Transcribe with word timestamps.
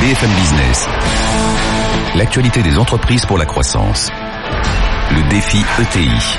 BFM 0.00 0.30
Business. 0.30 0.86
L'actualité 2.14 2.62
des 2.62 2.78
entreprises 2.78 3.26
pour 3.26 3.36
la 3.36 3.46
croissance. 3.46 4.12
Le 5.10 5.28
défi 5.28 5.58
ETI. 5.80 6.38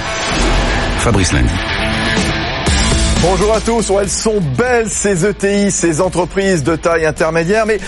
Fabrice 1.00 1.34
Lundi. 1.34 1.54
Bonjour 3.22 3.54
à 3.54 3.60
tous, 3.60 3.92
elles 4.00 4.10
sont 4.10 4.40
belles 4.58 4.90
ces 4.90 5.26
ETI, 5.26 5.72
ces 5.72 6.00
entreprises 6.00 6.64
de 6.64 6.78
taille 6.78 7.06
intermédiaire, 7.06 7.66
mais 7.66 7.80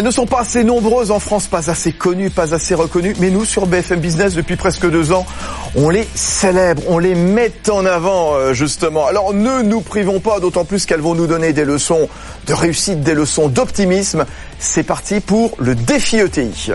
elles 0.00 0.06
ne 0.06 0.10
sont 0.10 0.24
pas 0.24 0.40
assez 0.40 0.64
nombreuses 0.64 1.10
en 1.10 1.18
France, 1.18 1.46
pas 1.46 1.68
assez 1.68 1.92
connues, 1.92 2.30
pas 2.30 2.54
assez 2.54 2.74
reconnues. 2.74 3.14
Mais 3.20 3.28
nous, 3.28 3.44
sur 3.44 3.66
BFM 3.66 4.00
Business, 4.00 4.32
depuis 4.32 4.56
presque 4.56 4.88
deux 4.88 5.12
ans, 5.12 5.26
on 5.76 5.90
les 5.90 6.08
célèbre, 6.14 6.82
on 6.88 6.98
les 6.98 7.14
met 7.14 7.52
en 7.68 7.84
avant, 7.84 8.32
euh, 8.32 8.54
justement. 8.54 9.06
Alors 9.06 9.34
ne 9.34 9.60
nous 9.60 9.82
privons 9.82 10.18
pas, 10.18 10.40
d'autant 10.40 10.64
plus 10.64 10.86
qu'elles 10.86 11.02
vont 11.02 11.14
nous 11.14 11.26
donner 11.26 11.52
des 11.52 11.66
leçons 11.66 12.08
de 12.46 12.54
réussite, 12.54 13.02
des 13.02 13.12
leçons 13.12 13.48
d'optimisme. 13.48 14.24
C'est 14.58 14.84
parti 14.84 15.20
pour 15.20 15.52
le 15.58 15.74
défi 15.74 16.16
ETI. 16.16 16.72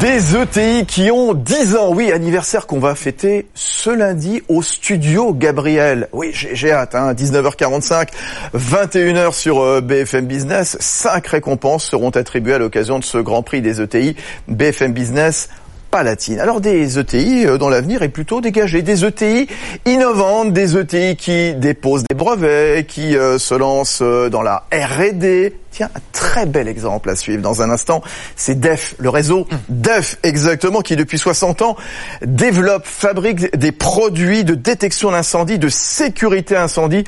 Des 0.00 0.36
ETI 0.36 0.84
qui 0.84 1.10
ont 1.10 1.32
10 1.32 1.76
ans, 1.76 1.94
oui, 1.94 2.12
anniversaire 2.12 2.66
qu'on 2.66 2.78
va 2.80 2.94
fêter 2.94 3.46
ce 3.54 3.88
lundi 3.88 4.42
au 4.48 4.60
studio 4.60 5.32
Gabriel. 5.32 6.08
Oui, 6.12 6.30
j'ai 6.32 6.70
hâte, 6.70 6.94
hein, 6.94 7.14
19h45, 7.14 8.08
21h 8.54 9.32
sur 9.32 9.60
euh, 9.60 9.80
BFM 9.80 10.26
Business. 10.26 10.76
Cinq 10.80 11.28
récompenses 11.28 11.86
seront 11.86 12.10
attribuées 12.10 12.54
à 12.54 12.58
l'occasion 12.58 12.98
de 12.98 13.04
ce 13.04 13.16
Grand 13.16 13.42
Prix 13.42 13.62
des 13.62 13.80
ETI 13.80 14.16
BFM 14.48 14.92
Business 14.92 15.48
palatine. 15.90 16.40
Alors 16.40 16.60
des 16.60 16.98
ETI 16.98 17.46
euh, 17.46 17.58
dont 17.58 17.68
l'avenir 17.68 18.02
est 18.02 18.08
plutôt 18.08 18.40
dégagé, 18.40 18.82
des 18.82 19.04
ETI 19.04 19.48
innovantes, 19.84 20.52
des 20.52 20.76
ETI 20.76 21.16
qui 21.16 21.54
déposent 21.54 22.04
des 22.08 22.14
brevets, 22.14 22.86
qui 22.86 23.16
euh, 23.16 23.38
se 23.38 23.54
lancent 23.54 24.02
dans 24.02 24.42
la 24.42 24.64
R&D, 24.72 25.54
Tiens, 25.76 25.90
un 25.94 26.00
très 26.12 26.46
bel 26.46 26.68
exemple 26.68 27.10
à 27.10 27.16
suivre 27.16 27.42
dans 27.42 27.60
un 27.60 27.68
instant, 27.68 28.00
c'est 28.34 28.58
DEF, 28.58 28.94
le 28.98 29.10
réseau 29.10 29.46
DEF 29.68 30.16
exactement, 30.22 30.80
qui 30.80 30.96
depuis 30.96 31.18
60 31.18 31.60
ans 31.60 31.76
développe, 32.22 32.86
fabrique 32.86 33.54
des 33.54 33.72
produits 33.72 34.42
de 34.42 34.54
détection 34.54 35.10
d'incendie, 35.10 35.58
de 35.58 35.68
sécurité 35.68 36.56
incendie. 36.56 37.04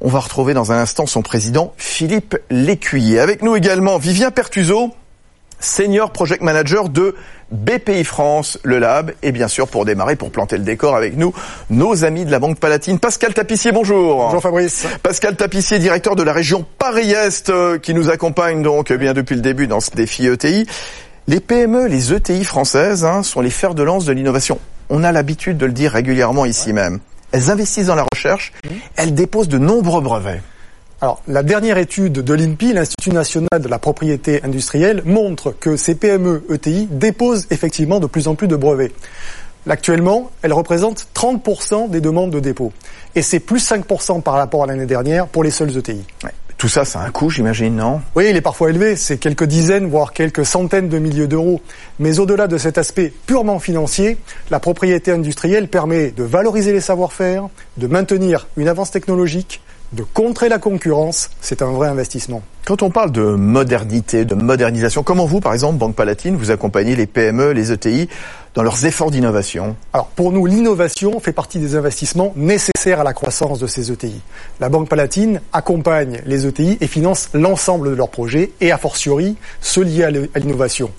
On 0.00 0.08
va 0.08 0.20
retrouver 0.20 0.54
dans 0.54 0.72
un 0.72 0.78
instant 0.78 1.04
son 1.04 1.20
président 1.20 1.74
Philippe 1.76 2.38
Lécuyer. 2.48 3.20
Avec 3.20 3.42
nous 3.42 3.56
également 3.56 3.98
Vivien 3.98 4.30
Pertuso, 4.30 4.94
senior 5.64 6.10
project 6.10 6.42
manager 6.42 6.88
de 6.88 7.14
BPI 7.50 8.04
France, 8.04 8.58
le 8.62 8.78
lab, 8.78 9.12
et 9.22 9.32
bien 9.32 9.48
sûr 9.48 9.68
pour 9.68 9.84
démarrer, 9.84 10.16
pour 10.16 10.30
planter 10.30 10.56
le 10.56 10.64
décor 10.64 10.96
avec 10.96 11.16
nous, 11.16 11.34
nos 11.70 12.04
amis 12.04 12.24
de 12.24 12.30
la 12.30 12.38
Banque 12.38 12.58
Palatine. 12.58 12.98
Pascal 12.98 13.34
Tapissier, 13.34 13.72
bonjour. 13.72 14.16
Bonjour 14.16 14.42
Fabrice. 14.42 14.86
Pascal 15.02 15.36
Tapissier, 15.36 15.78
directeur 15.78 16.16
de 16.16 16.22
la 16.22 16.32
région 16.32 16.64
Paris-Est, 16.78 17.50
euh, 17.50 17.78
qui 17.78 17.94
nous 17.94 18.10
accompagne 18.10 18.62
donc 18.62 18.90
eh 18.90 18.96
bien 18.96 19.12
depuis 19.12 19.34
le 19.34 19.42
début 19.42 19.66
dans 19.66 19.80
ce 19.80 19.90
défi 19.90 20.26
ETI. 20.26 20.66
Les 21.28 21.40
PME, 21.40 21.86
les 21.86 22.12
ETI 22.12 22.44
françaises 22.44 23.04
hein, 23.04 23.22
sont 23.22 23.40
les 23.40 23.50
fers 23.50 23.74
de 23.74 23.82
lance 23.82 24.04
de 24.04 24.12
l'innovation. 24.12 24.58
On 24.88 25.04
a 25.04 25.12
l'habitude 25.12 25.56
de 25.58 25.66
le 25.66 25.72
dire 25.72 25.92
régulièrement 25.92 26.46
ici 26.46 26.72
même. 26.72 27.00
Elles 27.32 27.50
investissent 27.50 27.86
dans 27.86 27.94
la 27.94 28.04
recherche, 28.12 28.52
elles 28.96 29.14
déposent 29.14 29.48
de 29.48 29.58
nombreux 29.58 30.02
brevets. 30.02 30.42
Alors, 31.02 31.20
la 31.26 31.42
dernière 31.42 31.78
étude 31.78 32.12
de 32.12 32.32
l'INPI, 32.32 32.74
l'Institut 32.74 33.10
national 33.10 33.48
de 33.60 33.66
la 33.66 33.80
propriété 33.80 34.40
industrielle, 34.44 35.02
montre 35.04 35.50
que 35.50 35.76
ces 35.76 35.96
PME 35.96 36.44
ETI 36.48 36.86
déposent 36.92 37.48
effectivement 37.50 37.98
de 37.98 38.06
plus 38.06 38.28
en 38.28 38.36
plus 38.36 38.46
de 38.46 38.54
brevets. 38.54 38.92
Actuellement, 39.68 40.30
elles 40.42 40.52
représentent 40.52 41.08
30% 41.12 41.90
des 41.90 42.00
demandes 42.00 42.30
de 42.30 42.38
dépôt. 42.38 42.72
Et 43.16 43.22
c'est 43.22 43.40
plus 43.40 43.68
5% 43.68 44.22
par 44.22 44.34
rapport 44.34 44.62
à 44.62 44.66
l'année 44.68 44.86
dernière 44.86 45.26
pour 45.26 45.42
les 45.42 45.50
seules 45.50 45.76
ETI. 45.76 46.04
Tout 46.56 46.68
ça, 46.68 46.84
ça 46.84 47.00
a 47.00 47.06
un 47.06 47.10
coût, 47.10 47.30
j'imagine, 47.30 47.74
non? 47.74 48.00
Oui, 48.14 48.28
il 48.30 48.36
est 48.36 48.40
parfois 48.40 48.70
élevé. 48.70 48.94
C'est 48.94 49.18
quelques 49.18 49.42
dizaines, 49.42 49.88
voire 49.88 50.12
quelques 50.12 50.46
centaines 50.46 50.88
de 50.88 51.00
milliers 51.00 51.26
d'euros. 51.26 51.60
Mais 51.98 52.20
au-delà 52.20 52.46
de 52.46 52.58
cet 52.58 52.78
aspect 52.78 53.12
purement 53.26 53.58
financier, 53.58 54.18
la 54.52 54.60
propriété 54.60 55.10
industrielle 55.10 55.66
permet 55.66 56.12
de 56.12 56.22
valoriser 56.22 56.72
les 56.72 56.80
savoir-faire, 56.80 57.48
de 57.76 57.88
maintenir 57.88 58.46
une 58.56 58.68
avance 58.68 58.92
technologique, 58.92 59.60
de 59.92 60.02
contrer 60.02 60.48
la 60.48 60.58
concurrence, 60.58 61.30
c'est 61.40 61.62
un 61.62 61.70
vrai 61.70 61.88
investissement. 61.88 62.42
Quand 62.64 62.82
on 62.82 62.90
parle 62.90 63.12
de 63.12 63.22
modernité, 63.22 64.24
de 64.24 64.34
modernisation, 64.34 65.02
comment 65.02 65.26
vous, 65.26 65.40
par 65.40 65.52
exemple, 65.52 65.78
Banque 65.78 65.96
Palatine, 65.96 66.36
vous 66.36 66.50
accompagnez 66.50 66.94
les 66.94 67.06
PME, 67.06 67.52
les 67.52 67.72
ETI 67.72 68.08
dans 68.54 68.62
leurs 68.62 68.86
efforts 68.86 69.10
d'innovation? 69.10 69.76
Alors 69.92 70.06
pour 70.06 70.30
nous, 70.32 70.46
l'innovation 70.46 71.18
fait 71.20 71.32
partie 71.32 71.58
des 71.58 71.74
investissements 71.74 72.32
nécessaires 72.36 73.00
à 73.00 73.04
la 73.04 73.12
croissance 73.12 73.58
de 73.58 73.66
ces 73.66 73.90
ETI. 73.90 74.20
La 74.60 74.68
Banque 74.68 74.88
Palatine 74.88 75.40
accompagne 75.52 76.22
les 76.24 76.46
ETI 76.46 76.78
et 76.80 76.86
finance 76.86 77.28
l'ensemble 77.34 77.90
de 77.90 77.94
leurs 77.94 78.10
projets 78.10 78.52
et 78.60 78.70
a 78.70 78.78
fortiori 78.78 79.36
ceux 79.60 79.82
liés 79.82 80.04
à 80.04 80.38
l'innovation. 80.38 80.90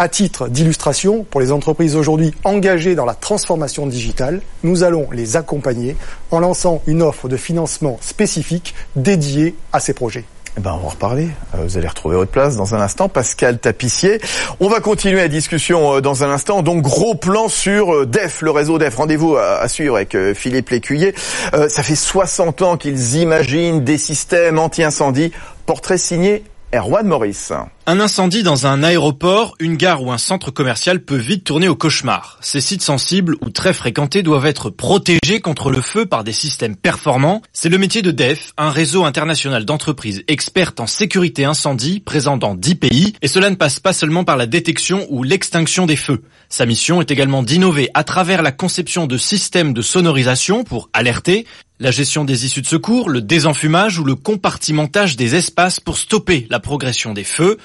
À 0.00 0.08
titre 0.08 0.46
d'illustration, 0.46 1.24
pour 1.28 1.40
les 1.40 1.50
entreprises 1.50 1.96
aujourd'hui 1.96 2.32
engagées 2.44 2.94
dans 2.94 3.04
la 3.04 3.14
transformation 3.14 3.84
digitale, 3.84 4.42
nous 4.62 4.84
allons 4.84 5.08
les 5.10 5.36
accompagner 5.36 5.96
en 6.30 6.38
lançant 6.38 6.82
une 6.86 7.02
offre 7.02 7.28
de 7.28 7.36
financement 7.36 7.98
spécifique 8.00 8.76
dédiée 8.94 9.56
à 9.72 9.80
ces 9.80 9.94
projets. 9.94 10.24
Eh 10.56 10.60
ben, 10.60 10.72
on 10.72 10.76
va 10.76 10.86
en 10.86 10.88
reparler. 10.90 11.28
Euh, 11.56 11.64
vous 11.64 11.78
allez 11.78 11.88
retrouver 11.88 12.14
votre 12.14 12.30
place 12.30 12.54
dans 12.54 12.76
un 12.76 12.80
instant. 12.80 13.08
Pascal 13.08 13.58
Tapissier. 13.58 14.20
On 14.60 14.68
va 14.68 14.78
continuer 14.78 15.16
la 15.16 15.26
discussion 15.26 15.96
euh, 15.96 16.00
dans 16.00 16.22
un 16.22 16.30
instant. 16.30 16.62
Donc, 16.62 16.82
gros 16.82 17.16
plan 17.16 17.48
sur 17.48 17.92
euh, 17.92 18.06
DEF, 18.06 18.42
le 18.42 18.52
réseau 18.52 18.78
DEF. 18.78 18.94
Rendez-vous 18.94 19.36
à 19.36 19.66
suivre 19.66 19.96
avec 19.96 20.16
Philippe 20.34 20.70
Lécuyer. 20.70 21.12
Ça 21.52 21.82
fait 21.82 21.96
60 21.96 22.62
ans 22.62 22.76
qu'ils 22.76 23.16
imaginent 23.16 23.82
des 23.82 23.98
systèmes 23.98 24.60
anti-incendie. 24.60 25.32
Portrait 25.66 25.98
signé 25.98 26.44
Erwan 26.74 27.06
Maurice. 27.06 27.54
Un 27.86 27.98
incendie 27.98 28.42
dans 28.42 28.66
un 28.66 28.82
aéroport, 28.82 29.54
une 29.58 29.76
gare 29.78 30.02
ou 30.02 30.12
un 30.12 30.18
centre 30.18 30.50
commercial 30.50 31.02
peut 31.02 31.16
vite 31.16 31.44
tourner 31.44 31.66
au 31.66 31.74
cauchemar. 31.74 32.36
Ces 32.42 32.60
sites 32.60 32.82
sensibles 32.82 33.36
ou 33.40 33.48
très 33.48 33.72
fréquentés 33.72 34.22
doivent 34.22 34.44
être 34.44 34.68
protégés 34.68 35.40
contre 35.40 35.70
le 35.70 35.80
feu 35.80 36.04
par 36.04 36.24
des 36.24 36.34
systèmes 36.34 36.76
performants. 36.76 37.40
C'est 37.54 37.70
le 37.70 37.78
métier 37.78 38.02
de 38.02 38.10
DEF, 38.10 38.52
un 38.58 38.68
réseau 38.68 39.06
international 39.06 39.64
d'entreprises 39.64 40.24
expertes 40.28 40.78
en 40.78 40.86
sécurité 40.86 41.46
incendie 41.46 42.00
présent 42.00 42.36
dans 42.36 42.54
10 42.54 42.74
pays. 42.74 43.14
Et 43.22 43.28
cela 43.28 43.48
ne 43.48 43.56
passe 43.56 43.80
pas 43.80 43.94
seulement 43.94 44.24
par 44.24 44.36
la 44.36 44.44
détection 44.44 45.06
ou 45.08 45.22
l'extinction 45.22 45.86
des 45.86 45.96
feux. 45.96 46.20
Sa 46.50 46.66
mission 46.66 47.00
est 47.00 47.10
également 47.10 47.42
d'innover 47.42 47.88
à 47.94 48.04
travers 48.04 48.42
la 48.42 48.52
conception 48.52 49.06
de 49.06 49.16
systèmes 49.16 49.72
de 49.72 49.80
sonorisation 49.80 50.64
pour 50.64 50.90
alerter, 50.92 51.46
la 51.80 51.90
gestion 51.90 52.24
des 52.24 52.44
issues 52.44 52.62
de 52.62 52.66
secours, 52.66 53.08
le 53.08 53.20
désenfumage 53.20 53.98
ou 53.98 54.04
le 54.04 54.16
compartimentage 54.16 55.16
des 55.16 55.36
espaces 55.36 55.78
pour 55.78 55.96
stopper 55.96 56.46
la 56.50 56.58
progression 56.58 57.14
des 57.14 57.24
feux. 57.24 57.58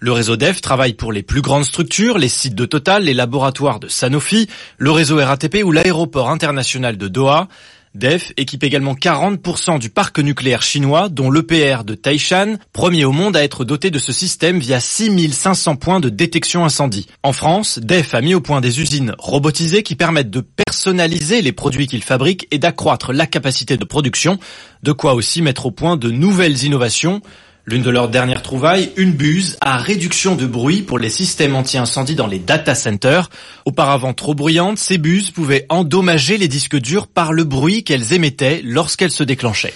Le 0.00 0.12
réseau 0.12 0.36
DEF 0.36 0.60
travaille 0.60 0.92
pour 0.92 1.12
les 1.12 1.22
plus 1.22 1.40
grandes 1.40 1.64
structures, 1.64 2.18
les 2.18 2.28
sites 2.28 2.54
de 2.54 2.66
Total, 2.66 3.04
les 3.04 3.14
laboratoires 3.14 3.80
de 3.80 3.88
Sanofi, 3.88 4.48
le 4.76 4.90
réseau 4.90 5.16
RATP 5.16 5.62
ou 5.64 5.72
l'aéroport 5.72 6.28
international 6.28 6.98
de 6.98 7.08
Doha. 7.08 7.48
DEF 7.94 8.32
équipe 8.36 8.64
également 8.64 8.94
40% 8.94 9.78
du 9.78 9.88
parc 9.88 10.18
nucléaire 10.18 10.62
chinois, 10.62 11.08
dont 11.08 11.30
l'EPR 11.30 11.84
de 11.84 11.94
Taishan, 11.94 12.56
premier 12.72 13.04
au 13.04 13.12
monde 13.12 13.36
à 13.36 13.44
être 13.44 13.64
doté 13.64 13.92
de 13.92 14.00
ce 14.00 14.12
système 14.12 14.58
via 14.58 14.80
6500 14.80 15.76
points 15.76 16.00
de 16.00 16.08
détection 16.08 16.64
incendie. 16.64 17.06
En 17.22 17.32
France, 17.32 17.78
DEF 17.78 18.14
a 18.14 18.20
mis 18.20 18.34
au 18.34 18.40
point 18.40 18.60
des 18.60 18.80
usines 18.80 19.14
robotisées 19.18 19.84
qui 19.84 19.94
permettent 19.94 20.30
de 20.30 20.40
personnaliser 20.40 21.40
les 21.40 21.52
produits 21.52 21.86
qu'ils 21.86 22.02
fabriquent 22.02 22.48
et 22.50 22.58
d'accroître 22.58 23.12
la 23.12 23.28
capacité 23.28 23.76
de 23.76 23.84
production, 23.84 24.40
de 24.82 24.90
quoi 24.90 25.14
aussi 25.14 25.40
mettre 25.40 25.66
au 25.66 25.70
point 25.70 25.96
de 25.96 26.10
nouvelles 26.10 26.64
innovations 26.64 27.22
L'une 27.66 27.82
de 27.82 27.88
leurs 27.88 28.10
dernières 28.10 28.42
trouvailles, 28.42 28.92
une 28.96 29.12
buse 29.12 29.56
à 29.62 29.78
réduction 29.78 30.34
de 30.34 30.44
bruit 30.46 30.82
pour 30.82 30.98
les 30.98 31.08
systèmes 31.08 31.56
anti-incendie 31.56 32.14
dans 32.14 32.26
les 32.26 32.38
data 32.38 32.74
centers. 32.74 33.30
Auparavant 33.64 34.12
trop 34.12 34.34
bruyantes, 34.34 34.76
ces 34.76 34.98
buses 34.98 35.30
pouvaient 35.30 35.64
endommager 35.70 36.36
les 36.36 36.48
disques 36.48 36.76
durs 36.76 37.06
par 37.06 37.32
le 37.32 37.44
bruit 37.44 37.82
qu'elles 37.82 38.12
émettaient 38.12 38.60
lorsqu'elles 38.62 39.10
se 39.10 39.24
déclenchaient. 39.24 39.72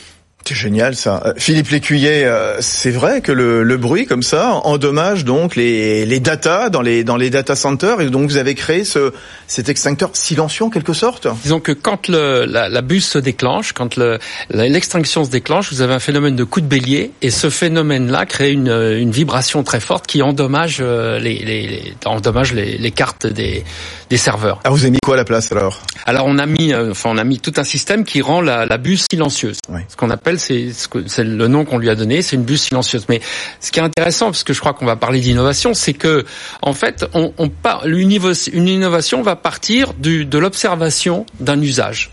C'est 0.49 0.55
génial 0.55 0.97
ça. 0.97 1.21
Euh, 1.27 1.35
Philippe 1.37 1.69
Lécuyer, 1.69 2.25
euh, 2.25 2.57
c'est 2.61 2.91
vrai 2.91 3.21
que 3.21 3.33
le, 3.33 3.63
le, 3.63 3.77
bruit 3.77 4.07
comme 4.07 4.23
ça 4.23 4.53
endommage 4.65 5.27
donc 5.27 5.57
les, 5.57 6.07
les 6.07 6.21
data 6.21 6.71
dans 6.71 6.81
les 6.81 7.05
dans 7.05 7.19
les 7.19 7.29
data 7.29 7.55
centers 7.55 8.01
et 8.01 8.09
donc 8.09 8.31
vous 8.31 8.39
avez 8.39 8.55
créé 8.55 8.85
ce 8.85 9.13
cet 9.47 9.69
extincteur 9.69 10.09
silencieux 10.15 10.65
en 10.65 10.71
quelque 10.71 10.95
sorte? 10.95 11.29
Disons 11.43 11.61
que 11.61 11.73
quand 11.73 12.09
le, 12.09 12.47
la, 12.47 12.71
la 12.71 12.81
buse 12.81 13.05
se 13.05 13.19
déclenche, 13.19 13.75
quand 13.75 14.01
l'extinction 14.49 15.23
se 15.23 15.29
déclenche, 15.29 15.71
vous 15.71 15.83
avez 15.83 15.93
un 15.93 15.99
phénomène 15.99 16.35
de 16.35 16.45
coup 16.45 16.63
de 16.63 16.67
bélier 16.67 17.13
et 17.21 17.31
ce 17.31 17.51
phénomène-là 17.51 18.25
crée 18.25 18.53
une, 18.53 18.69
une 18.69 19.11
vibration 19.11 19.63
très 19.63 19.81
forte 19.81 20.07
qui 20.07 20.23
endommage 20.23 20.79
euh, 20.81 21.19
les, 21.19 21.41
les, 21.41 21.67
les 21.67 21.95
endommage 22.07 22.55
les, 22.55 22.79
les 22.79 22.91
cartes 22.91 23.27
des 23.27 23.65
des 24.09 24.17
serveurs. 24.17 24.61
Ah 24.65 24.71
vous 24.71 24.81
avez 24.81 24.93
mis 24.93 24.99
quoi 25.05 25.13
à 25.13 25.19
la 25.19 25.27
place 25.27 25.53
alors? 25.53 25.83
Alors 26.07 26.25
on 26.27 26.39
a 26.39 26.47
mis 26.47 26.75
enfin 26.75 27.11
on 27.13 27.19
a 27.19 27.25
mis 27.25 27.39
tout 27.39 27.53
un 27.59 27.65
système 27.65 28.05
qui 28.05 28.23
rend 28.23 28.41
la, 28.41 28.65
la 28.65 28.79
buse 28.79 29.05
silencieuse. 29.13 29.59
Oui. 29.69 29.83
Ce 29.89 29.97
qu'on 29.97 30.09
appelle 30.09 30.38
c'est 30.39 30.71
c'est 31.07 31.25
le 31.25 31.49
nom 31.49 31.65
qu'on 31.65 31.79
lui 31.79 31.91
a 31.91 31.95
donné, 31.95 32.23
c'est 32.23 32.37
une 32.37 32.45
buse 32.45 32.63
silencieuse. 32.63 33.07
Mais 33.09 33.21
ce 33.61 33.71
qui 33.71 33.81
est 33.81 33.83
intéressant, 33.83 34.27
parce 34.27 34.45
que 34.45 34.53
je 34.53 34.61
crois 34.61 34.73
qu'on 34.73 34.87
va 34.87 34.97
parler 34.97 35.21
d'innovation, 35.21 35.75
c'est 35.75 35.95
que 35.95 36.25
en 36.63 36.73
fait, 36.73 37.07
on, 37.15 37.33
on 37.39 37.51
une 37.95 38.69
innovation 38.69 39.23
va 39.23 39.37
partir 39.37 39.95
de 39.95 40.39
l'observation 40.39 41.27
d'un 41.41 41.61
usage. 41.61 42.11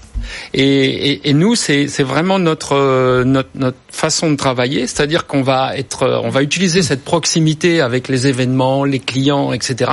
Et, 0.54 1.30
et, 1.30 1.34
nous, 1.34 1.56
c'est 1.56 1.86
vraiment 2.04 2.40
notre, 2.40 3.24
notre, 3.24 3.50
notre 3.56 3.78
façon 3.90 4.32
de 4.32 4.36
travailler, 4.36 4.88
c'est-à-dire 4.88 5.28
qu'on 5.28 5.42
va 5.42 5.78
être, 5.78 6.22
on 6.24 6.30
va 6.30 6.42
utiliser 6.42 6.84
cette 6.84 7.04
proximité 7.04 7.82
avec 7.82 8.08
les 8.08 8.28
événements, 8.28 8.84
les 8.84 9.00
clients, 9.00 9.54
etc., 9.54 9.92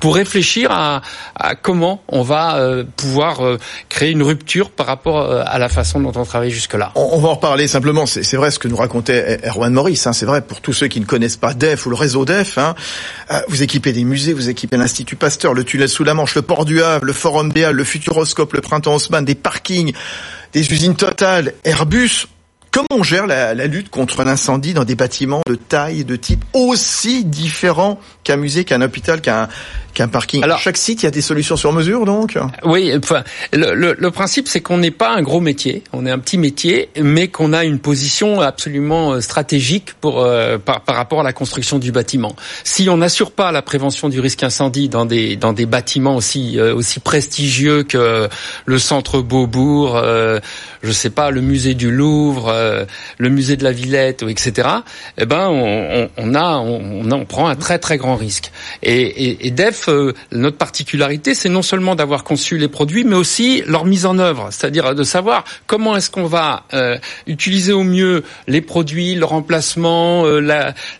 pour 0.00 0.16
réfléchir 0.16 0.70
à, 0.70 1.02
à 1.34 1.54
comment 1.54 2.02
on 2.08 2.22
va 2.22 2.56
euh, 2.56 2.84
pouvoir 2.96 3.44
euh, 3.44 3.58
créer 3.88 4.10
une 4.10 4.22
rupture 4.22 4.70
par 4.70 4.86
rapport 4.86 5.20
euh, 5.20 5.42
à 5.44 5.58
la 5.58 5.68
façon 5.68 6.00
dont 6.00 6.12
on 6.16 6.24
travaille 6.24 6.50
jusque-là. 6.50 6.92
On, 6.94 7.18
va 7.18 7.28
en 7.28 7.34
reparler 7.34 7.66
simplement. 7.68 8.06
C'est 8.06 8.36
vrai 8.36 8.50
ce 8.50 8.58
que 8.58 8.68
nous 8.68 8.76
racontait 8.76 9.40
Erwan 9.44 9.72
Maurice. 9.72 10.06
Hein, 10.06 10.12
c'est 10.12 10.26
vrai 10.26 10.42
pour 10.42 10.60
tous 10.60 10.72
ceux 10.72 10.88
qui 10.88 11.00
ne 11.00 11.04
connaissent 11.04 11.36
pas 11.36 11.54
DEF 11.54 11.86
ou 11.86 11.90
le 11.90 11.96
réseau 11.96 12.24
DEF. 12.24 12.58
Hein, 12.58 12.74
vous 13.48 13.62
équipez 13.62 13.92
des 13.92 14.04
musées, 14.04 14.32
vous 14.32 14.48
équipez 14.48 14.76
l'Institut 14.76 15.16
Pasteur, 15.16 15.54
le 15.54 15.64
tunnel 15.64 15.88
sous 15.88 16.04
la 16.04 16.14
Manche, 16.14 16.34
le 16.34 16.42
port 16.42 16.64
du 16.64 16.82
Havre, 16.82 17.04
le 17.04 17.12
Forum 17.12 17.50
Béal, 17.50 17.74
le 17.74 17.84
Futuroscope, 17.84 18.52
le 18.54 18.60
Printemps 18.60 18.94
Haussmann, 18.94 19.24
des 19.24 19.34
des 20.52 20.72
usines 20.72 20.96
totales, 20.96 21.54
Airbus. 21.64 22.26
Comment 22.70 22.86
on 22.90 23.02
gère 23.02 23.26
la, 23.26 23.54
la 23.54 23.66
lutte 23.66 23.88
contre 23.88 24.22
l'incendie 24.22 24.74
dans 24.74 24.84
des 24.84 24.96
bâtiments 24.96 25.40
de 25.48 25.54
taille 25.54 26.00
et 26.00 26.04
de 26.04 26.16
type 26.16 26.44
aussi 26.52 27.24
différents 27.24 27.98
qu'un 28.22 28.36
musée, 28.36 28.64
qu'un 28.64 28.82
hôpital, 28.82 29.22
qu'un 29.22 29.48
qu'un 29.96 30.08
parking. 30.08 30.44
Alors, 30.44 30.58
chaque 30.58 30.76
site, 30.76 31.02
il 31.02 31.06
y 31.06 31.08
a 31.08 31.10
des 31.10 31.22
solutions 31.22 31.56
sur 31.56 31.72
mesure, 31.72 32.04
donc. 32.04 32.38
Oui, 32.64 32.92
enfin, 32.96 33.24
le, 33.52 33.74
le, 33.74 33.96
le 33.98 34.10
principe, 34.10 34.46
c'est 34.46 34.60
qu'on 34.60 34.76
n'est 34.76 34.90
pas 34.90 35.10
un 35.10 35.22
gros 35.22 35.40
métier, 35.40 35.82
on 35.92 36.04
est 36.04 36.10
un 36.10 36.18
petit 36.18 36.36
métier, 36.36 36.90
mais 37.00 37.28
qu'on 37.28 37.54
a 37.54 37.64
une 37.64 37.78
position 37.78 38.40
absolument 38.40 39.12
euh, 39.12 39.20
stratégique 39.22 39.94
pour 40.00 40.20
euh, 40.20 40.58
par, 40.58 40.82
par, 40.82 40.96
rapport 40.96 41.20
à 41.20 41.22
la 41.22 41.32
construction 41.32 41.78
du 41.78 41.92
bâtiment. 41.92 42.36
Si 42.62 42.90
on 42.90 42.98
n'assure 42.98 43.30
pas 43.30 43.50
la 43.52 43.62
prévention 43.62 44.10
du 44.10 44.20
risque 44.20 44.42
incendie 44.42 44.90
dans 44.90 45.06
des 45.06 45.36
dans 45.36 45.54
des 45.54 45.64
bâtiments 45.64 46.16
aussi 46.16 46.58
euh, 46.58 46.74
aussi 46.74 47.00
prestigieux 47.00 47.82
que 47.82 48.28
le 48.66 48.78
Centre 48.78 49.22
Beaubourg, 49.22 49.98
je 50.82 50.92
sais 50.92 51.10
pas, 51.10 51.30
le 51.30 51.40
musée 51.40 51.72
du 51.74 51.90
Louvre, 51.90 52.54
le 53.18 53.28
musée 53.28 53.56
de 53.56 53.64
la 53.64 53.72
Villette, 53.72 54.22
etc. 54.22 54.68
Eh 55.16 55.24
ben, 55.24 55.48
on, 55.48 56.10
on, 56.18 56.34
a 56.34 56.58
on, 56.58 57.10
on, 57.10 57.24
prend 57.24 57.48
un 57.48 57.56
très 57.56 57.78
très 57.78 57.96
grand 57.96 58.16
risque. 58.16 58.52
Et, 58.82 59.00
et, 59.00 59.46
et 59.46 59.50
DEF 59.50 59.85
euh, 59.88 60.12
notre 60.32 60.56
particularité, 60.56 61.34
c'est 61.34 61.48
non 61.48 61.62
seulement 61.62 61.94
d'avoir 61.94 62.24
conçu 62.24 62.58
les 62.58 62.68
produits, 62.68 63.04
mais 63.04 63.16
aussi 63.16 63.62
leur 63.66 63.84
mise 63.84 64.06
en 64.06 64.18
œuvre, 64.18 64.48
c'est-à-dire 64.50 64.94
de 64.94 65.02
savoir 65.02 65.44
comment 65.66 65.96
est-ce 65.96 66.10
qu'on 66.10 66.26
va 66.26 66.64
euh, 66.74 66.96
utiliser 67.26 67.72
au 67.72 67.82
mieux 67.82 68.22
les 68.46 68.60
produits, 68.60 69.14
le 69.14 69.24
remplacement, 69.24 70.24
euh, 70.26 70.40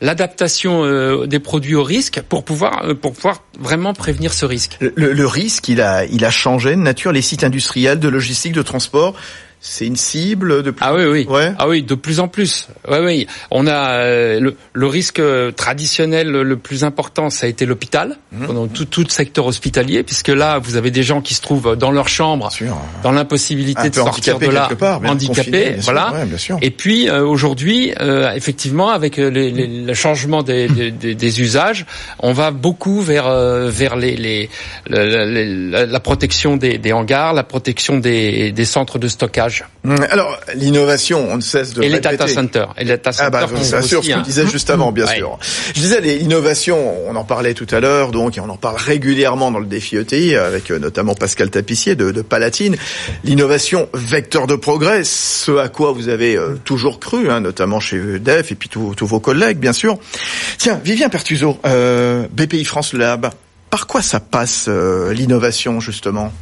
l'adaptation 0.00 1.27
des 1.27 1.38
produits 1.38 1.75
au 1.75 1.83
risque 1.83 2.21
pour 2.29 2.44
pouvoir 2.44 2.94
pour 3.00 3.12
pouvoir 3.12 3.43
vraiment 3.59 3.94
prévenir 3.94 4.33
ce 4.33 4.47
risque. 4.47 4.77
Le, 4.81 5.12
le 5.12 5.27
risque, 5.27 5.69
il 5.69 5.81
a 5.81 6.05
il 6.05 6.25
a 6.25 6.31
changé 6.31 6.71
de 6.71 6.81
nature 6.81 7.12
les 7.12 7.23
sites 7.23 7.44
industriels, 7.44 7.99
de 7.99 8.09
logistique, 8.09 8.53
de 8.53 8.62
transport 8.62 9.15
c'est 9.69 9.87
une 9.87 9.97
cible 9.97 10.63
de 10.63 10.71
plus 10.71 10.85
ah 10.87 10.95
oui 10.95 11.05
oui. 11.05 11.27
Ouais. 11.29 11.53
ah 11.59 11.69
oui 11.69 11.83
de 11.83 11.95
plus 11.95 12.21
en 12.21 12.29
plus. 12.29 12.69
Ouais 12.89 13.01
oui. 13.05 13.27
On 13.51 13.67
a 13.67 13.99
euh, 13.99 14.41
le, 14.41 14.57
le, 14.73 14.87
risque 14.87 15.21
traditionnel 15.57 16.31
le 16.31 16.57
plus 16.57 16.85
important 16.85 17.31
ça 17.31 17.47
a 17.47 17.49
été 17.49 17.67
l'hôpital. 17.67 18.17
Mmh. 18.33 18.47
pendant 18.47 18.67
tout 18.67 18.85
tout 18.85 19.09
secteur 19.09 19.47
hospitalier 19.47 20.03
puisque 20.03 20.29
là 20.29 20.59
vous 20.59 20.77
avez 20.77 20.91
des 20.91 21.03
gens 21.03 21.21
qui 21.21 21.33
se 21.35 21.41
trouvent 21.41 21.77
dans 21.77 21.91
leur 21.91 22.09
chambre 22.09 22.51
dans 23.03 23.13
l'impossibilité 23.13 23.89
de 23.89 23.95
sortir 23.95 24.39
de 24.39 24.47
là 24.49 24.69
handicapés 25.07 25.77
voilà. 25.81 26.25
bien 26.27 26.37
sûr. 26.37 26.59
et 26.61 26.71
puis 26.71 27.09
euh, 27.09 27.25
aujourd'hui 27.25 27.95
euh, 28.01 28.33
effectivement 28.33 28.91
avec 28.91 29.17
les, 29.17 29.51
les, 29.51 29.67
le 29.85 29.95
changement 29.95 30.43
des, 30.43 30.69
des, 30.91 31.15
des, 31.15 31.41
usages 31.41 31.87
on 32.19 32.33
va 32.33 32.51
beaucoup 32.51 33.01
vers 33.01 33.31
vers 33.69 33.97
les, 33.97 34.17
les 34.17 34.51
la, 34.89 35.87
la, 35.87 36.01
protection 36.01 36.57
des, 36.57 36.79
des 36.79 36.93
hangars 36.93 37.33
la 37.33 37.45
protection 37.45 37.99
des, 37.99 38.53
des 38.53 38.65
centres 38.65 38.99
de 38.99 39.09
stockage 39.09 39.56
Mmh, 39.85 39.97
alors, 40.11 40.38
l'innovation, 40.55 41.26
on 41.31 41.37
ne 41.37 41.41
cesse 41.41 41.75
de 41.75 41.82
Et 41.82 41.88
les 41.88 42.00
data 42.00 42.26
centers. 42.26 42.75
Et 42.76 42.85
les 42.85 42.91
data 42.91 43.12
centers. 43.12 43.26
Ah 43.26 43.47
bah, 43.47 43.47
bien 43.47 43.82
sûr, 43.82 44.03
ce 44.03 44.08
que 44.08 44.14
je 44.14 44.23
disais 44.23 44.47
juste 44.47 44.70
avant, 44.70 44.93
bien 44.93 45.06
sûr. 45.06 45.38
Je 45.75 45.81
disais, 45.81 46.00
l'innovation, 46.00 47.08
on 47.08 47.14
en 47.17 47.25
parlait 47.25 47.55
tout 47.55 47.67
à 47.70 47.81
l'heure, 47.81 48.11
donc, 48.11 48.37
et 48.37 48.41
on 48.41 48.49
en 48.49 48.56
parle 48.56 48.76
régulièrement 48.76 49.50
dans 49.50 49.58
le 49.58 49.67
défi 49.67 49.97
ETI, 49.97 50.35
avec 50.37 50.70
euh, 50.70 50.79
notamment 50.79 51.14
Pascal 51.14 51.50
Tapissier 51.50 51.94
de, 51.94 52.11
de 52.11 52.23
Palatine. 52.23 52.76
L'innovation, 53.25 53.88
vecteur 53.94 54.47
de 54.47 54.56
progrès, 54.56 55.03
ce 55.05 55.56
à 55.59 55.69
quoi 55.69 55.93
vous 55.93 56.09
avez 56.09 56.37
euh, 56.37 56.56
toujours 56.64 57.00
cru, 57.00 57.31
hein, 57.31 57.41
notamment 57.41 57.81
chez 57.81 57.97
EDF 57.97 58.52
et 58.52 58.55
puis 58.55 58.69
tous 58.69 58.94
vos 59.06 59.20
collègues, 59.20 59.59
bien 59.59 59.73
sûr. 59.73 59.99
Tiens, 60.59 60.81
Vivien 60.82 61.09
Pertuso, 61.09 61.59
euh, 61.67 62.26
BPI 62.32 62.64
France 62.64 62.93
Lab, 62.93 63.31
par 63.70 63.87
quoi 63.87 64.02
ça 64.02 64.20
passe 64.20 64.69
l'innovation, 64.69 65.81
justement? 65.81 66.32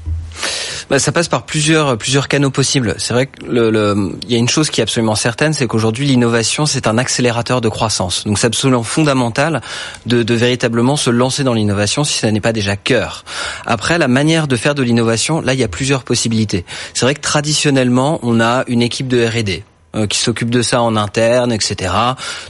Bah, 0.90 0.98
ça 0.98 1.12
passe 1.12 1.28
par 1.28 1.44
plusieurs 1.44 1.96
plusieurs 1.98 2.28
canaux 2.28 2.50
possibles. 2.50 2.94
C'est 2.98 3.14
vrai 3.14 3.26
que 3.26 3.44
le, 3.44 3.70
le, 3.70 4.12
il 4.24 4.32
y 4.32 4.34
a 4.34 4.38
une 4.38 4.48
chose 4.48 4.70
qui 4.70 4.80
est 4.80 4.82
absolument 4.82 5.14
certaine, 5.14 5.52
c'est 5.52 5.66
qu'aujourd'hui 5.66 6.06
l'innovation 6.06 6.66
c'est 6.66 6.86
un 6.86 6.98
accélérateur 6.98 7.60
de 7.60 7.68
croissance. 7.68 8.24
Donc 8.24 8.38
c'est 8.38 8.46
absolument 8.46 8.82
fondamental 8.82 9.62
de, 10.06 10.22
de 10.22 10.34
véritablement 10.34 10.96
se 10.96 11.10
lancer 11.10 11.44
dans 11.44 11.54
l'innovation 11.54 12.04
si 12.04 12.18
ça 12.18 12.30
n'est 12.30 12.40
pas 12.40 12.52
déjà 12.52 12.76
cœur. 12.76 13.24
Après 13.66 13.98
la 13.98 14.08
manière 14.08 14.48
de 14.48 14.56
faire 14.56 14.74
de 14.74 14.82
l'innovation, 14.82 15.40
là 15.40 15.54
il 15.54 15.60
y 15.60 15.64
a 15.64 15.68
plusieurs 15.68 16.04
possibilités. 16.04 16.64
C'est 16.94 17.06
vrai 17.06 17.14
que 17.14 17.20
traditionnellement 17.20 18.18
on 18.22 18.40
a 18.40 18.64
une 18.66 18.82
équipe 18.82 19.08
de 19.08 19.26
R&D 19.26 19.64
euh, 19.94 20.06
qui 20.06 20.18
s'occupe 20.18 20.50
de 20.50 20.62
ça 20.62 20.82
en 20.82 20.96
interne, 20.96 21.52
etc. 21.52 21.92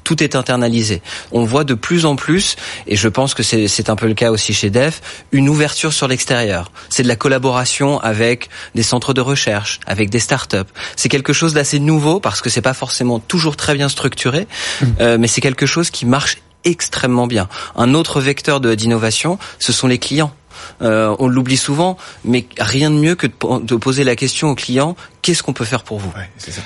Tout 0.02 0.22
est 0.22 0.36
internalisé. 0.36 1.02
On 1.32 1.44
voit 1.44 1.64
de 1.64 1.74
plus 1.74 2.06
en 2.06 2.16
plus, 2.16 2.56
et 2.86 2.96
je 2.96 3.08
pense 3.08 3.34
que 3.34 3.42
c'est 3.42 3.90
un 3.90 3.96
peu 3.96 4.06
le 4.06 4.14
cas 4.14 4.30
aussi 4.30 4.52
chez 4.52 4.70
DEF, 4.70 5.02
une 5.32 5.48
ouverture 5.48 5.92
sur 5.92 6.08
l'extérieur. 6.08 6.70
C'est 6.88 7.02
de 7.02 7.08
la 7.08 7.16
collaboration 7.16 8.00
avec 8.00 8.48
des 8.74 8.82
centres 8.82 9.14
de 9.14 9.20
recherche, 9.20 9.80
avec 9.86 10.10
des 10.10 10.20
startups. 10.20 10.70
C'est 10.96 11.08
quelque 11.08 11.32
chose 11.32 11.54
d'assez 11.54 11.78
nouveau 11.78 12.20
parce 12.20 12.40
que 12.40 12.50
c'est 12.50 12.62
pas 12.62 12.74
forcément 12.74 13.18
toujours 13.18 13.56
très 13.56 13.74
bien 13.74 13.88
structuré, 13.88 14.46
mmh. 14.80 14.86
euh, 15.00 15.18
mais 15.18 15.26
c'est 15.26 15.40
quelque 15.40 15.66
chose 15.66 15.90
qui 15.90 16.06
marche 16.06 16.38
extrêmement 16.64 17.26
bien. 17.26 17.48
Un 17.76 17.94
autre 17.94 18.20
vecteur 18.20 18.60
d'innovation, 18.60 19.38
ce 19.58 19.72
sont 19.72 19.86
les 19.86 19.98
clients. 19.98 20.32
Euh, 20.82 21.14
on 21.18 21.28
l'oublie 21.28 21.56
souvent, 21.56 21.96
mais 22.24 22.46
rien 22.58 22.90
de 22.90 22.96
mieux 22.96 23.14
que 23.14 23.26
de, 23.26 23.76
poser 23.76 24.04
la 24.04 24.16
question 24.16 24.50
au 24.50 24.54
client 24.54 24.96
qu'est-ce 25.24 25.42
qu'on 25.42 25.54
peut 25.54 25.64
faire 25.64 25.82
pour 25.82 25.98
vous? 25.98 26.12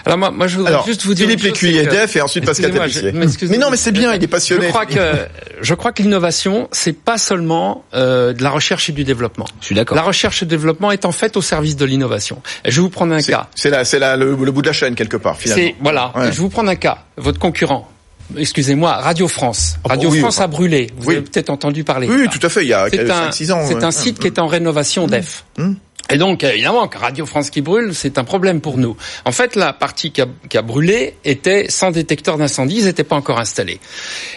Alors 0.05 0.19
moi, 0.19 0.31
moi 0.31 0.49
je 0.49 0.57
voudrais 0.57 0.83
juste 0.85 1.05
vous 1.05 1.15
dire 1.15 1.27
Philippe 1.27 1.45
Lécuyer, 1.45 1.83
EDF 1.83 2.17
et 2.17 2.21
ensuite 2.21 2.45
Pascal 2.45 2.73
Tapissier. 2.73 3.13
Mais 3.13 3.57
non, 3.57 3.71
mais 3.71 3.77
c'est 3.77 3.93
bien, 3.93 4.15
il 4.15 4.23
est 4.23 4.27
passionné. 4.27 4.67
Je 4.67 4.71
crois 4.71 4.85
que 4.85 5.27
je 5.61 5.75
crois 5.75 5.93
que 5.93 6.03
l'innovation, 6.03 6.69
c'est 6.73 6.93
pas 6.93 7.19
seulement 7.19 7.85
euh, 7.95 8.33
de 8.33 8.43
la 8.43 8.51
recherche 8.51 8.89
et 8.91 8.93
du 8.93 9.05
développement. 9.05 9.47
Je 9.61 9.67
suis 9.67 9.75
d'accord. 9.75 9.97
La 9.97 10.03
recherche 10.03 10.43
et 10.43 10.45
le 10.45 10.51
développement 10.51 10.91
est 10.91 11.05
en 11.05 11.13
fait 11.13 11.37
au 11.37 11.43
service 11.43 11.77
de 11.77 11.85
l'innovation. 11.85 12.43
Je 12.65 12.77
vais 12.77 12.83
vous 12.83 12.91
prendre 12.91 13.15
un 13.15 13.23
cas. 13.23 13.49
C'est 13.55 13.71
là, 13.71 13.85
c'est 13.85 14.01
là 14.01 14.17
le, 14.17 14.35
bout 14.35 14.63
de 14.63 14.67
la 14.67 14.73
chaîne 14.73 14.97
quelque 14.97 15.17
part 15.17 15.39
finalement. 15.39 15.73
Voilà. 15.81 16.13
Je 16.17 16.21
vais 16.23 16.31
vous 16.33 16.49
prendre 16.49 16.71
un 16.71 16.77
cas. 16.77 16.99
Votre 17.17 17.39
concurrent, 17.39 17.89
excusez-moi, 18.37 18.93
Radio 18.93 19.29
France. 19.29 19.79
Radio 19.85 20.11
France 20.11 20.41
a 20.41 20.47
brûlé. 20.47 20.89
Vous 20.99 21.11
avez 21.11 21.23
peut-être 21.23 21.51
entendu 21.51 21.85
parler. 21.85 22.09
Oui, 22.09 22.29
tout 22.29 22.45
à 22.45 22.49
fait, 22.49 22.63
il 22.63 22.69
y 22.69 22.75
a 22.75 22.89
5-6 22.89 23.53
ans. 23.53 23.65
C'est 23.67 23.85
un 23.85 23.91
site 23.91 24.19
qui 24.19 24.27
est 24.27 24.39
en 24.39 24.47
rénovation 24.47 25.07
mmh. 25.07 25.11
d'EF. 25.11 25.45
Mmh. 25.57 25.73
Et 26.11 26.17
donc, 26.17 26.43
évidemment, 26.43 26.89
Radio 26.93 27.27
France 27.27 27.51
qui 27.51 27.61
brûle, 27.61 27.95
c'est 27.95 28.17
un 28.17 28.25
problème 28.25 28.63
pour 28.63 28.79
nous. 28.79 28.97
En 29.27 29.33
fait, 29.33 29.57
la 29.57 29.75
partie 29.75 30.11
qui 30.11 30.23
a, 30.23 30.27
qui 30.49 30.57
a 30.57 30.63
brûlé 30.63 31.15
était 31.25 31.67
sans 31.69 31.91
détecteur 31.91 32.39
d'incendie, 32.39 32.79
ils 32.79 32.85
n'étaient 32.87 33.05
pas 33.05 33.17
encore 33.17 33.39
installés. 33.39 33.79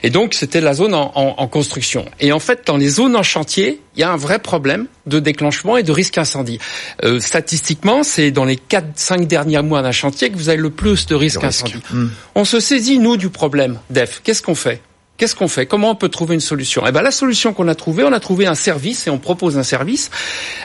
Et 0.03 0.09
donc, 0.09 0.33
c'était 0.33 0.59
la 0.59 0.73
zone 0.73 0.93
en, 0.93 1.13
en, 1.15 1.35
en, 1.37 1.47
construction. 1.47 2.05
Et 2.19 2.33
en 2.33 2.39
fait, 2.39 2.67
dans 2.67 2.75
les 2.75 2.89
zones 2.89 3.15
en 3.15 3.23
chantier, 3.23 3.79
il 3.95 4.01
y 4.01 4.03
a 4.03 4.11
un 4.11 4.17
vrai 4.17 4.39
problème 4.39 4.87
de 5.05 5.19
déclenchement 5.19 5.77
et 5.77 5.83
de 5.83 5.93
risque 5.93 6.17
incendie. 6.17 6.59
Euh, 7.05 7.21
statistiquement, 7.21 8.03
c'est 8.03 8.31
dans 8.31 8.45
les 8.45 8.57
4-5 8.57 9.25
derniers 9.25 9.61
mois 9.61 9.81
d'un 9.81 9.91
chantier 9.93 10.29
que 10.29 10.35
vous 10.35 10.49
avez 10.49 10.57
le 10.57 10.71
plus 10.71 11.05
de 11.05 11.15
risque 11.15 11.43
incendie. 11.43 11.81
Mmh. 11.91 12.07
On 12.35 12.43
se 12.43 12.59
saisit, 12.59 12.99
nous, 12.99 13.15
du 13.15 13.29
problème, 13.29 13.79
DEF. 13.89 14.21
Qu'est-ce 14.23 14.41
qu'on 14.41 14.55
fait? 14.55 14.81
Qu'est-ce 15.21 15.35
qu'on 15.35 15.47
fait? 15.47 15.67
Comment 15.67 15.91
on 15.91 15.95
peut 15.95 16.09
trouver 16.09 16.33
une 16.33 16.41
solution? 16.41 16.81
Eh 16.87 16.91
ben 16.91 17.03
la 17.03 17.11
solution 17.11 17.53
qu'on 17.53 17.67
a 17.67 17.75
trouvée, 17.75 18.03
on 18.03 18.11
a 18.11 18.19
trouvé 18.19 18.47
un 18.47 18.55
service 18.55 19.05
et 19.05 19.11
on 19.11 19.19
propose 19.19 19.55
un 19.55 19.61
service 19.61 20.09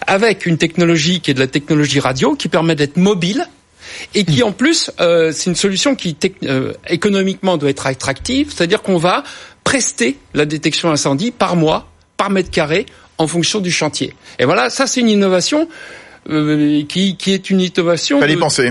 avec 0.06 0.46
une 0.46 0.56
technologie 0.56 1.20
qui 1.20 1.30
est 1.30 1.34
de 1.34 1.40
la 1.40 1.46
technologie 1.46 2.00
radio 2.00 2.34
qui 2.36 2.48
permet 2.48 2.74
d'être 2.74 2.96
mobile 2.96 3.46
et 4.14 4.24
qui 4.24 4.42
en 4.42 4.52
plus 4.52 4.90
euh, 4.98 5.30
c'est 5.30 5.50
une 5.50 5.56
solution 5.56 5.94
qui 5.94 6.16
euh, 6.44 6.72
économiquement 6.88 7.58
doit 7.58 7.68
être 7.68 7.86
attractive, 7.86 8.50
c'est-à-dire 8.50 8.80
qu'on 8.80 8.96
va 8.96 9.24
prester 9.62 10.16
la 10.32 10.46
détection 10.46 10.90
incendie 10.90 11.32
par 11.32 11.54
mois, 11.54 11.90
par 12.16 12.30
mètre 12.30 12.50
carré 12.50 12.86
en 13.18 13.26
fonction 13.26 13.60
du 13.60 13.70
chantier. 13.70 14.14
Et 14.38 14.46
voilà, 14.46 14.70
ça 14.70 14.86
c'est 14.86 15.00
une 15.00 15.10
innovation 15.10 15.68
euh, 16.28 16.82
qui, 16.88 17.16
qui 17.16 17.32
est 17.32 17.50
une 17.50 17.60
innovation 17.60 18.18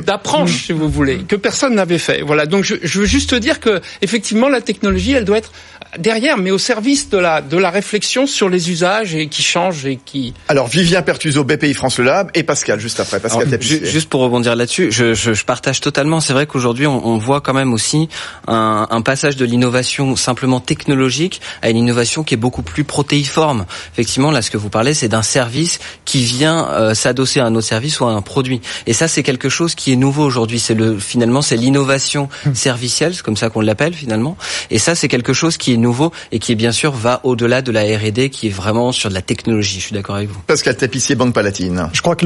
d'approche, 0.06 0.52
mmh. 0.52 0.66
si 0.66 0.74
vous 0.74 0.90
voulez, 0.90 1.20
que 1.20 1.38
personne 1.38 1.76
n'avait 1.76 2.00
fait. 2.00 2.22
Voilà. 2.22 2.46
Donc 2.46 2.66
je, 2.66 2.76
je, 2.84 3.00
veux 3.00 3.06
juste 3.06 3.34
dire 3.34 3.62
que 3.62 3.80
effectivement 4.02 4.50
la 4.50 4.60
technologie, 4.60 5.14
elle 5.14 5.24
doit 5.24 5.38
être 5.38 5.54
derrière, 5.98 6.38
mais 6.38 6.52
au 6.52 6.58
service 6.58 7.10
de 7.10 7.18
la 7.18 7.42
de 7.42 7.58
la 7.58 7.70
réflexion 7.70 8.28
sur 8.28 8.50
les 8.50 8.72
usages 8.72 9.16
et 9.16 9.28
qui 9.28 9.42
changent 9.42 9.86
et 9.86 9.98
qui. 10.04 10.34
Alors 10.48 10.68
Vivien 10.68 11.02
Pertuso, 11.02 11.44
BPI 11.44 11.74
France 11.74 12.00
Le 12.00 12.06
Lab 12.06 12.30
et 12.34 12.44
Pascal 12.44 12.80
juste 12.80 13.00
après. 13.00 13.20
Pascal 13.20 13.48
Alors, 13.48 13.62
Juste 13.62 14.10
pour 14.10 14.22
rebondir 14.22 14.56
là-dessus, 14.56 14.92
je, 14.92 15.14
je, 15.14 15.34
je, 15.34 15.46
partage 15.46 15.82
totalement. 15.82 16.20
C'est 16.20 16.34
vrai 16.34 16.46
qu'aujourd'hui 16.46 16.88
on, 16.88 17.06
on, 17.06 17.18
voit 17.18 17.42
quand 17.42 17.54
même 17.54 17.74
aussi 17.74 18.10
un, 18.48 18.88
un 18.90 19.02
passage 19.02 19.36
de 19.36 19.46
l'innovation 19.46 20.16
simplement 20.16 20.60
technologique 20.60 21.42
à 21.62 21.70
une 21.70 21.78
innovation 21.78 22.24
qui 22.24 22.34
est 22.34 22.38
beaucoup 22.38 22.64
plus 22.64 22.84
protéiforme. 22.84 23.66
Effectivement, 23.94 24.32
là 24.32 24.42
ce 24.42 24.52
que 24.52 24.58
vous 24.58 24.70
parlez, 24.70 24.94
c'est 24.94 25.08
d'un 25.08 25.24
service 25.24 25.80
qui 26.04 26.24
vient 26.24 26.68
euh, 26.70 26.94
s'adosser 26.94 27.40
à 27.40 27.46
un 27.46 27.56
autre 27.56 27.68
service 27.68 28.00
ou 28.00 28.06
à 28.06 28.12
un 28.12 28.22
produit. 28.22 28.62
Et 28.88 28.94
ça, 28.94 29.08
c'est 29.08 29.24
quelque 29.24 29.50
chose 29.50 29.76
qui 29.76 29.92
est 29.92 29.96
nouveau 29.96 30.24
aujourd'hui. 30.24 30.60
C'est 30.60 30.74
le 30.74 30.98
finalement 31.00 31.42
c'est 31.42 31.58
l'innovation 31.58 32.30
hum. 32.46 32.56
servicielle, 32.56 33.14
c'est 33.16 33.24
comme 33.24 33.38
ça 33.38 33.50
qu'on 33.50 33.62
l'appelle 33.62 33.94
finalement. 33.94 34.38
Et 34.70 34.80
ça, 34.80 34.96
c'est 34.96 35.08
quelque 35.08 35.34
chose 35.34 35.58
qui 35.58 35.74
est 35.74 35.78
nouveau 35.78 35.85
et 36.32 36.40
qui 36.40 36.56
bien 36.56 36.72
sûr 36.72 36.92
va 36.94 37.22
au-delà 37.24 37.62
de 37.62 37.72
la 37.72 37.82
R&D, 37.82 38.30
qui 38.30 38.48
est 38.48 38.52
vraiment 38.52 38.92
sur 38.92 39.10
de 39.10 39.14
la 39.14 39.22
technologie. 39.22 39.80
Je 39.80 39.86
suis 39.86 39.94
d'accord 39.94 40.16
avec 40.16 40.30
vous. 40.30 40.40
Pascal 40.48 40.76
Tapissier, 40.76 41.16
Banque 41.16 41.34
Palatine. 41.34 41.90
Je 41.94 42.02
crois 42.02 42.16
que 42.16 42.26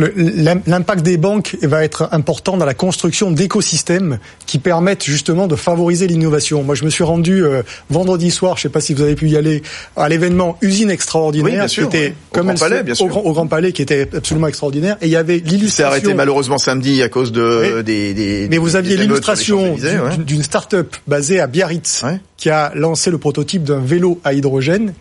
l'impact 0.65 1.03
des 1.03 1.17
banques 1.17 1.57
va 1.61 1.83
être 1.83 2.09
important 2.11 2.57
dans 2.57 2.65
la 2.65 2.73
construction 2.73 3.31
d'écosystèmes 3.31 4.19
qui 4.45 4.59
permettent 4.59 5.03
justement 5.03 5.47
de 5.47 5.55
favoriser 5.55 6.07
l'innovation. 6.07 6.63
Moi, 6.63 6.75
je 6.75 6.85
me 6.85 6.89
suis 6.89 7.03
rendu 7.03 7.43
euh, 7.43 7.63
vendredi 7.89 8.31
soir, 8.31 8.57
je 8.57 8.61
ne 8.61 8.63
sais 8.63 8.69
pas 8.69 8.81
si 8.81 8.93
vous 8.93 9.01
avez 9.01 9.15
pu 9.15 9.29
y 9.29 9.37
aller, 9.37 9.61
à 9.95 10.09
l'événement 10.09 10.57
Usine 10.61 10.91
extraordinaire, 10.91 11.65
qui 11.65 11.81
était 11.81 12.13
comme 12.31 12.49
au 12.49 12.53
Grand, 12.53 12.59
Palais, 12.59 12.83
bien 12.83 12.95
sûr. 12.95 13.05
Au, 13.05 13.09
Grand, 13.09 13.21
au 13.21 13.33
Grand 13.33 13.47
Palais, 13.47 13.71
qui 13.71 13.81
était 13.81 14.07
absolument 14.15 14.47
extraordinaire. 14.47 14.97
Et 15.01 15.07
il 15.07 15.11
y 15.11 15.15
avait 15.15 15.37
l'illustration. 15.37 15.69
C'est 15.69 15.83
arrêté 15.83 16.13
malheureusement 16.13 16.57
samedi 16.57 17.01
à 17.03 17.09
cause 17.09 17.31
de 17.31 17.77
oui. 17.77 17.83
des, 17.83 18.13
des, 18.13 18.47
Mais 18.49 18.57
vous 18.57 18.75
aviez 18.75 18.97
l'illustration 18.97 19.77
d'une 20.17 20.43
start-up 20.43 20.95
basée 21.07 21.39
à 21.39 21.47
Biarritz 21.47 22.03
ouais. 22.03 22.19
qui 22.37 22.49
a 22.49 22.71
lancé 22.75 23.11
le 23.11 23.17
prototype 23.17 23.49
d'un 23.58 23.79
vélo 23.79 24.20
à 24.24 24.34
hydrogène 24.34 24.94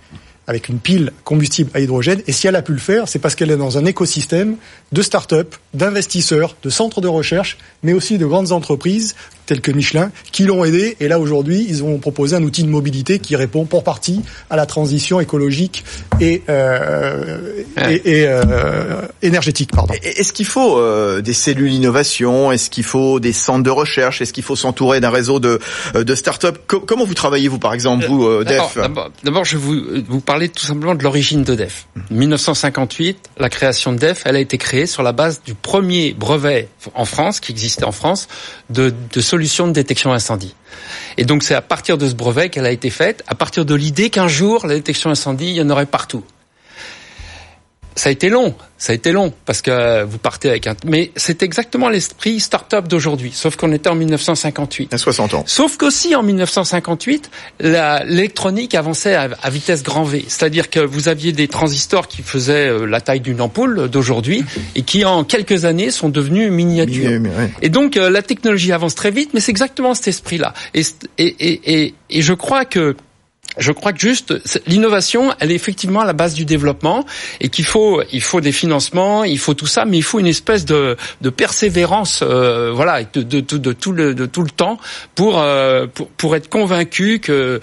avec 0.47 0.71
une 0.71 0.79
pile 0.79 1.13
combustible 1.25 1.71
à 1.75 1.81
hydrogène. 1.81 2.23
Et 2.27 2.33
si 2.33 2.47
elle 2.47 2.57
a 2.57 2.63
pu 2.63 2.73
le 2.73 2.79
faire, 2.79 3.07
c'est 3.07 3.19
parce 3.19 3.35
qu'elle 3.35 3.51
est 3.51 3.57
dans 3.57 3.77
un 3.77 3.85
écosystème 3.85 4.57
de 4.93 5.03
start-up, 5.03 5.55
d'investisseurs, 5.75 6.57
de 6.63 6.71
centres 6.71 7.03
de 7.03 7.09
recherche, 7.09 7.59
mais 7.83 7.93
aussi 7.93 8.17
de 8.17 8.25
grandes 8.25 8.51
entreprises 8.53 9.15
telles 9.49 9.63
que 9.63 9.73
Michelin, 9.73 10.13
qui 10.31 10.45
l'ont 10.45 10.63
aidé. 10.63 10.97
Et 11.01 11.09
là, 11.09 11.19
aujourd'hui, 11.19 11.67
ils 11.69 11.83
ont 11.83 11.99
proposé 11.99 12.37
un 12.37 12.43
outil 12.43 12.63
de 12.63 12.69
mobilité 12.69 13.19
qui 13.19 13.35
répond 13.35 13.65
pour 13.65 13.83
partie 13.83 14.21
à 14.51 14.57
la 14.57 14.67
transition 14.67 15.21
écologique 15.21 15.85
et, 16.21 16.43
euh, 16.51 17.65
et, 17.89 18.21
et 18.21 18.27
euh, 18.27 19.01
énergétique. 19.23 19.71
Pardon. 19.73 19.95
Est-ce 20.03 20.35
qu'il 20.35 20.45
faut 20.45 20.79
euh, 20.79 21.23
des 21.23 21.33
cellules 21.33 21.73
innovation 21.73 22.53
Est-ce 22.53 22.69
qu'il 22.69 22.85
faut 22.85 23.21
des 23.21 23.33
centres 23.33 23.63
de 23.63 23.71
recherche? 23.71 24.21
Est-ce 24.21 24.35
qu'il 24.35 24.43
faut 24.43 24.55
s'entourer 24.57 25.01
d'un 25.01 25.09
réseau 25.11 25.41
de, 25.41 25.61
de 25.95 26.15
start-up? 26.15 26.59
Comment 26.67 27.07
vous 27.07 27.15
travaillez, 27.15 27.49
vous, 27.49 27.59
par 27.59 27.73
exemple, 27.73 28.05
vous, 28.07 28.27
euh, 28.27 28.45
Def? 28.45 28.77
D'abord, 29.25 29.47
je 29.47 29.57
vais 29.57 29.63
vous, 29.63 29.81
vous 30.07 30.21
parler 30.21 30.51
tout 30.51 30.67
simplement 30.67 30.95
de 30.95 31.03
l'origine 31.03 31.43
de 31.43 31.55
Def. 31.55 31.87
1958, 32.11 33.31
la 33.39 33.49
création 33.49 33.93
de 33.93 33.99
Def, 33.99 34.23
elle 34.27 34.37
a 34.37 34.41
été 34.41 34.59
créée 34.59 34.85
sur 34.85 35.03
la 35.03 35.13
base 35.13 35.41
du 35.43 35.55
premier 35.55 36.13
brevet 36.13 36.69
en 36.95 37.07
France, 37.07 37.41
qui 37.41 37.53
existait 37.53 37.85
en 37.85 37.93
France, 37.93 38.29
de, 38.69 38.93
de 39.13 39.21
solution 39.39 39.69
de 39.69 39.73
détection 39.73 40.13
incendie. 40.13 40.53
Et 41.17 41.25
donc 41.25 41.45
c'est 41.45 41.55
à 41.55 41.63
partir 41.63 41.97
de 41.97 42.09
ce 42.09 42.15
brevet 42.15 42.49
qu'elle 42.49 42.67
a 42.67 42.73
été 42.73 42.91
faite, 42.91 43.23
à 43.29 43.37
partir 43.37 43.65
de 43.65 43.75
l'idée 43.77 44.11
qu'un 44.11 44.27
jour 44.27 44.67
la 44.67 44.75
détection 44.75 45.11
incendie, 45.11 45.51
il 45.51 45.55
y 45.55 45.63
en 45.63 45.71
aurait 45.71 45.87
partout. 45.87 46.25
Ça 47.99 48.11
a 48.11 48.13
été 48.13 48.29
long, 48.29 48.55
ça 48.77 48.93
a 48.93 48.95
été 48.95 49.11
long 49.11 49.33
parce 49.45 49.61
que 49.61 50.05
vous 50.05 50.19
partez 50.19 50.49
avec 50.49 50.69
un. 50.69 50.77
Mais 50.85 51.11
c'est 51.17 51.43
exactement 51.43 51.89
l'esprit 51.89 52.39
start-up 52.39 52.87
d'aujourd'hui, 52.87 53.33
sauf 53.35 53.57
qu'on 53.57 53.73
était 53.73 53.89
en 53.89 53.97
1958. 53.97 54.95
À 54.95 54.99
60 54.99 55.35
ans. 55.35 55.43
Sauf 55.49 55.77
qu'aussi 55.77 56.15
en 56.15 56.23
1958, 56.23 57.29
l'électronique 57.59 58.77
avançait 58.77 59.17
à, 59.17 59.31
à, 59.43 59.51
vitesse 59.51 59.83
grand 59.83 60.05
V, 60.05 60.25
c'est-à-dire 60.29 60.71
que 60.71 60.79
vous 60.79 61.09
aviez 61.09 61.33
des 61.33 61.49
transistors 61.49 62.07
qui 62.07 62.23
faisaient 62.23 62.69
euh, 62.69 62.87
la 62.87 63.01
taille 63.01 63.21
d'une 63.21 63.41
ampoule 63.41 63.89
d'aujourd'hui 63.89 64.45
et 64.77 64.83
qui 64.83 65.05
en 65.05 65.25
quelques 65.25 65.65
années 65.65 65.91
sont 65.91 66.09
devenus 66.09 66.53
miniatures. 66.53 67.21
Et 67.63 67.69
donc 67.69 67.97
euh, 67.97 68.11
la 68.11 68.23
technologie 68.23 68.71
avance 68.71 68.95
très 68.95 69.11
vite, 69.11 69.31
mais 69.35 69.41
c'est 69.41 69.51
exactement 69.51 69.95
cet 69.95 70.07
esprit-là. 70.07 70.55
Et, 70.73 70.83
et, 71.19 71.27
et, 71.27 71.83
et, 71.83 71.95
et 72.11 72.23
je 72.23 72.33
crois 72.33 72.65
que 72.65 72.95
je 73.57 73.73
crois 73.73 73.93
que 73.93 73.99
juste 73.99 74.35
l'innovation, 74.67 75.33
elle 75.41 75.51
est 75.51 75.55
effectivement 75.55 76.01
à 76.01 76.05
la 76.05 76.13
base 76.13 76.35
du 76.35 76.45
développement 76.45 77.05
et 77.41 77.49
qu'il 77.49 77.65
faut 77.65 78.03
il 78.13 78.23
faut 78.23 78.41
des 78.41 78.53
financements, 78.53 79.25
il 79.25 79.39
faut 79.39 79.55
tout 79.55 79.67
ça, 79.67 79.85
mais 79.85 79.97
il 79.97 80.03
faut 80.03 80.21
une 80.21 80.27
espèce 80.27 80.65
de, 80.65 80.97
de 81.21 81.31
persévérance, 81.31 82.23
euh, 82.23 82.71
voilà, 82.73 83.03
de, 83.03 83.41
tout 83.41 83.93
le 83.93 84.15
de 84.15 84.27
tout 84.27 84.43
le 84.43 84.51
temps 84.51 84.79
pour 85.15 85.41
euh, 85.41 85.87
pour, 85.87 86.09
pour 86.11 86.37
être 86.37 86.49
convaincu 86.49 87.21
que 87.21 87.61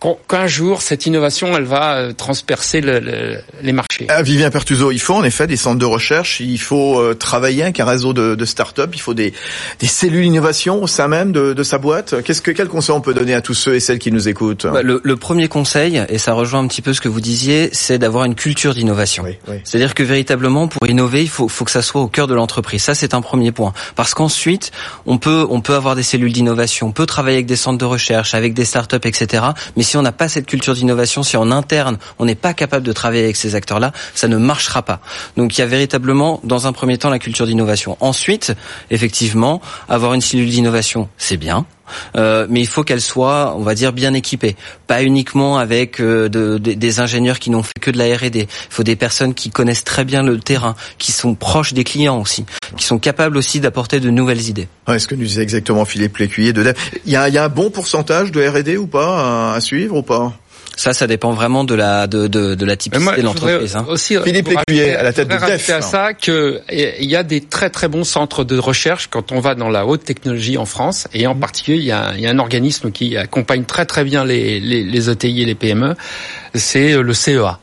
qu'un 0.00 0.46
jour 0.46 0.82
cette 0.82 1.06
innovation 1.06 1.56
elle 1.56 1.64
va 1.64 2.12
transpercer 2.14 2.80
le, 2.80 3.00
le, 3.00 3.38
les 3.62 3.72
marchés. 3.72 4.06
Ah, 4.08 4.22
Vivien 4.22 4.50
Pertuso, 4.50 4.90
il 4.90 5.00
faut 5.00 5.14
en 5.14 5.24
effet 5.24 5.46
des 5.46 5.56
centres 5.56 5.78
de 5.78 5.84
recherche, 5.84 6.40
il 6.40 6.58
faut 6.58 7.00
euh, 7.00 7.14
travailler 7.14 7.62
avec 7.62 7.80
un 7.80 7.84
réseau 7.84 8.12
de, 8.12 8.34
de 8.34 8.44
start-up, 8.44 8.90
il 8.94 9.00
faut 9.00 9.14
des, 9.14 9.32
des 9.80 9.86
cellules 9.86 10.24
d'innovation 10.24 10.82
au 10.82 10.86
sein 10.86 11.08
même 11.08 11.32
de, 11.32 11.52
de 11.52 11.62
sa 11.62 11.78
boîte. 11.78 12.22
Qu'est-ce 12.22 12.42
que 12.42 12.50
quel 12.50 12.68
conseil 12.68 12.94
on 12.94 13.00
peut 13.00 13.14
donner 13.14 13.34
à 13.34 13.40
tous 13.40 13.54
ceux 13.54 13.74
et 13.74 13.80
celles 13.80 13.98
qui 13.98 14.12
nous 14.12 14.28
écoutent 14.28 14.66
bah, 14.66 14.82
le, 14.82 15.00
le, 15.02 15.16
premier 15.16 15.48
conseil, 15.48 16.02
et 16.08 16.18
ça 16.18 16.32
rejoint 16.32 16.60
un 16.60 16.66
petit 16.66 16.82
peu 16.82 16.92
ce 16.92 17.00
que 17.00 17.08
vous 17.08 17.20
disiez, 17.20 17.70
c'est 17.72 17.98
d'avoir 17.98 18.24
une 18.24 18.34
culture 18.34 18.74
d'innovation. 18.74 19.24
Oui, 19.24 19.38
oui. 19.48 19.56
C'est-à-dire 19.64 19.94
que 19.94 20.02
véritablement 20.02 20.68
pour 20.68 20.86
innover, 20.86 21.22
il 21.22 21.28
faut, 21.28 21.48
faut 21.48 21.64
que 21.64 21.70
ça 21.70 21.82
soit 21.82 22.00
au 22.00 22.08
cœur 22.08 22.26
de 22.26 22.34
l'entreprise. 22.34 22.82
Ça 22.82 22.94
c'est 22.94 23.14
un 23.14 23.20
premier 23.20 23.52
point. 23.52 23.72
Parce 23.94 24.14
qu'ensuite, 24.14 24.72
on 25.06 25.18
peut 25.18 25.46
on 25.48 25.60
peut 25.60 25.74
avoir 25.74 25.96
des 25.96 26.02
cellules 26.02 26.32
d'innovation, 26.32 26.88
on 26.88 26.92
peut 26.92 27.06
travailler 27.06 27.36
avec 27.36 27.46
des 27.46 27.56
centres 27.56 27.78
de 27.78 27.84
recherche, 27.84 28.34
avec 28.34 28.54
des 28.54 28.64
start-up, 28.64 29.06
etc. 29.06 29.44
Mais 29.76 29.82
si 29.86 29.96
on 29.96 30.02
n'a 30.02 30.12
pas 30.12 30.28
cette 30.28 30.46
culture 30.46 30.74
d'innovation, 30.74 31.22
si 31.22 31.36
en 31.36 31.50
interne 31.50 31.98
on 32.18 32.26
n'est 32.26 32.34
pas 32.34 32.52
capable 32.52 32.86
de 32.86 32.92
travailler 32.92 33.24
avec 33.24 33.36
ces 33.36 33.54
acteurs-là, 33.54 33.92
ça 34.14 34.28
ne 34.28 34.36
marchera 34.36 34.82
pas. 34.82 35.00
Donc 35.36 35.56
il 35.56 35.60
y 35.60 35.64
a 35.64 35.66
véritablement, 35.66 36.40
dans 36.44 36.66
un 36.66 36.72
premier 36.72 36.98
temps, 36.98 37.08
la 37.08 37.18
culture 37.18 37.46
d'innovation. 37.46 37.96
Ensuite, 38.00 38.54
effectivement, 38.90 39.60
avoir 39.88 40.12
une 40.14 40.20
cellule 40.20 40.50
d'innovation, 40.50 41.08
c'est 41.16 41.36
bien. 41.36 41.66
Euh, 42.16 42.46
mais 42.48 42.60
il 42.60 42.66
faut 42.66 42.84
qu'elle 42.84 43.00
soit, 43.00 43.54
on 43.56 43.62
va 43.62 43.74
dire, 43.74 43.92
bien 43.92 44.14
équipée. 44.14 44.56
Pas 44.86 45.02
uniquement 45.02 45.58
avec 45.58 46.00
euh, 46.00 46.28
de, 46.28 46.58
de, 46.58 46.72
des 46.72 47.00
ingénieurs 47.00 47.38
qui 47.38 47.50
n'ont 47.50 47.62
fait 47.62 47.78
que 47.80 47.90
de 47.90 47.98
la 47.98 48.16
R&D. 48.16 48.40
Il 48.40 48.46
faut 48.70 48.82
des 48.82 48.96
personnes 48.96 49.34
qui 49.34 49.50
connaissent 49.50 49.84
très 49.84 50.04
bien 50.04 50.22
le 50.22 50.38
terrain, 50.38 50.74
qui 50.98 51.12
sont 51.12 51.34
proches 51.34 51.72
des 51.72 51.84
clients 51.84 52.20
aussi, 52.20 52.44
qui 52.76 52.84
sont 52.84 52.98
capables 52.98 53.36
aussi 53.36 53.60
d'apporter 53.60 54.00
de 54.00 54.10
nouvelles 54.10 54.48
idées. 54.48 54.68
Ouais, 54.88 54.98
ce 54.98 55.06
que 55.06 55.14
nous 55.14 55.24
disait 55.24 55.42
exactement 55.42 55.84
Philippe 55.84 56.16
Lécuyer 56.18 56.52
de 56.52 56.74
Il 57.04 57.12
y 57.12 57.16
a, 57.16 57.28
y 57.28 57.38
a 57.38 57.44
un 57.44 57.48
bon 57.48 57.70
pourcentage 57.70 58.32
de 58.32 58.46
R&D 58.46 58.76
ou 58.76 58.86
pas 58.86 59.52
à, 59.52 59.54
à 59.54 59.60
suivre 59.60 59.96
ou 59.96 60.02
pas? 60.02 60.32
Ça, 60.76 60.92
ça 60.92 61.06
dépend 61.06 61.32
vraiment 61.32 61.64
de 61.64 61.74
la 61.74 62.06
de 62.06 62.26
de, 62.26 62.54
de 62.54 62.64
la 62.64 62.76
typicité 62.76 63.16
de 63.16 63.22
l'entreprise. 63.22 63.76
Hein. 63.76 63.86
Aussi 63.88 64.16
Philippe 64.22 64.48
Lécuyer 64.48 64.94
à 64.94 65.02
la 65.02 65.12
tête 65.12 65.28
de 65.28 65.34
DEF. 65.36 65.70
à 65.70 65.80
ça 65.80 66.12
que 66.14 66.60
il 66.70 67.08
y 67.08 67.16
a 67.16 67.22
des 67.22 67.40
très 67.40 67.70
très 67.70 67.88
bons 67.88 68.04
centres 68.04 68.44
de 68.44 68.58
recherche 68.58 69.08
quand 69.08 69.32
on 69.32 69.40
va 69.40 69.54
dans 69.54 69.70
la 69.70 69.86
haute 69.86 70.04
technologie 70.04 70.58
en 70.58 70.66
France 70.66 71.08
et 71.14 71.26
en 71.26 71.34
mmh. 71.34 71.40
particulier 71.40 71.78
il 71.78 71.84
y, 71.84 71.92
a, 71.92 72.12
il 72.14 72.20
y 72.20 72.26
a 72.26 72.30
un 72.30 72.38
organisme 72.38 72.92
qui 72.92 73.16
accompagne 73.16 73.64
très 73.64 73.86
très 73.86 74.04
bien 74.04 74.24
les 74.24 74.60
les, 74.60 74.84
les 74.84 75.10
ETI 75.10 75.42
et 75.42 75.44
les 75.46 75.54
PME, 75.54 75.94
c'est 76.54 76.96
le 77.00 77.12
CEA. 77.14 77.58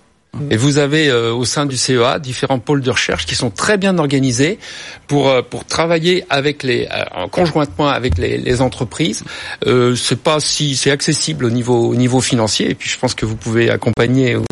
Et 0.49 0.57
vous 0.57 0.79
avez 0.79 1.09
euh, 1.09 1.31
au 1.31 1.45
sein 1.45 1.67
du 1.67 1.77
CEA 1.77 2.17
différents 2.17 2.57
pôles 2.57 2.81
de 2.81 2.89
recherche 2.89 3.27
qui 3.27 3.35
sont 3.35 3.51
très 3.51 3.77
bien 3.77 3.99
organisés 3.99 4.57
pour 5.05 5.29
euh, 5.29 5.43
pour 5.47 5.63
travailler 5.63 6.25
avec 6.27 6.63
les 6.63 6.87
euh, 6.91 7.27
conjointement 7.31 7.87
avec 7.87 8.17
les, 8.17 8.39
les 8.39 8.61
entreprises. 8.61 9.23
Euh, 9.67 9.95
c'est 9.95 10.19
pas 10.19 10.39
si 10.39 10.75
c'est 10.75 10.89
accessible 10.89 11.45
au 11.45 11.51
niveau 11.51 11.87
au 11.89 11.95
niveau 11.95 12.19
financier. 12.19 12.71
Et 12.71 12.73
puis 12.73 12.89
je 12.89 12.97
pense 12.97 13.13
que 13.13 13.27
vous 13.27 13.35
pouvez 13.35 13.69
accompagner 13.69 14.35
ou 14.35 14.43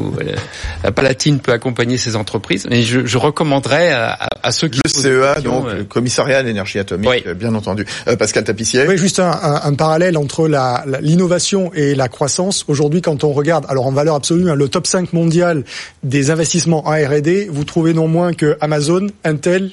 la 0.83 0.91
Palatine 0.91 1.39
peut 1.39 1.51
accompagner 1.51 1.97
ces 1.97 2.15
entreprises. 2.15 2.67
Mais 2.69 2.83
je, 2.83 3.07
je 3.07 3.17
recommanderais 3.17 3.91
à, 3.91 4.19
à, 4.43 4.51
ceux 4.51 4.67
qui 4.67 4.79
le 4.85 4.89
CEA 4.89 5.41
donc 5.41 5.65
le 5.65 5.83
commissariat 5.83 6.37
à 6.37 6.43
l'énergie 6.43 6.77
atomique, 6.77 7.09
oui. 7.09 7.33
bien 7.33 7.55
entendu. 7.55 7.87
Pascal 8.19 8.43
Tapissier. 8.43 8.85
Oui, 8.87 8.97
juste 8.97 9.19
un, 9.19 9.31
un, 9.31 9.61
un 9.63 9.73
parallèle 9.73 10.15
entre 10.15 10.47
la 10.47 10.83
l'innovation 11.01 11.71
et 11.73 11.95
la 11.95 12.07
croissance. 12.07 12.65
Aujourd'hui, 12.67 13.01
quand 13.01 13.23
on 13.23 13.33
regarde, 13.33 13.65
alors 13.67 13.87
en 13.87 13.91
valeur 13.91 14.13
absolue, 14.13 14.51
hein, 14.51 14.55
le 14.55 14.67
top 14.67 14.85
5 14.85 15.13
mondial 15.13 15.63
des 16.03 16.31
investissements 16.31 16.87
en 16.87 16.91
R&D, 16.91 17.47
vous 17.51 17.63
trouvez 17.63 17.93
non 17.93 18.07
moins 18.07 18.33
que 18.33 18.57
Amazon, 18.61 19.07
Intel, 19.23 19.71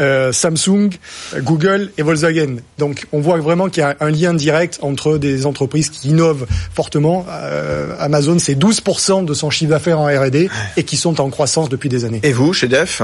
euh, 0.00 0.32
Samsung, 0.32 0.90
Google 1.38 1.90
et 1.98 2.02
Volkswagen. 2.02 2.56
Donc 2.78 3.06
on 3.12 3.20
voit 3.20 3.36
vraiment 3.38 3.68
qu'il 3.68 3.82
y 3.82 3.84
a 3.84 3.96
un 4.00 4.10
lien 4.10 4.32
direct 4.32 4.78
entre 4.80 5.18
des 5.18 5.44
entreprises 5.44 5.90
qui 5.90 6.08
innovent 6.08 6.46
fortement. 6.72 7.26
Euh, 7.28 7.94
Amazon, 7.98 8.38
c'est 8.38 8.54
12% 8.54 9.24
de 9.24 9.34
son 9.34 9.50
chiffre 9.50 9.70
d'affaires 9.70 10.00
en 10.00 10.06
R&D 10.06 10.48
et 10.76 10.82
qui 10.84 10.96
sont 10.96 11.20
en 11.20 11.28
croissance 11.28 11.68
depuis 11.68 11.90
des 11.90 12.04
années. 12.06 12.20
Et 12.22 12.32
vous, 12.32 12.54
chez 12.54 12.68
Def? 12.68 13.02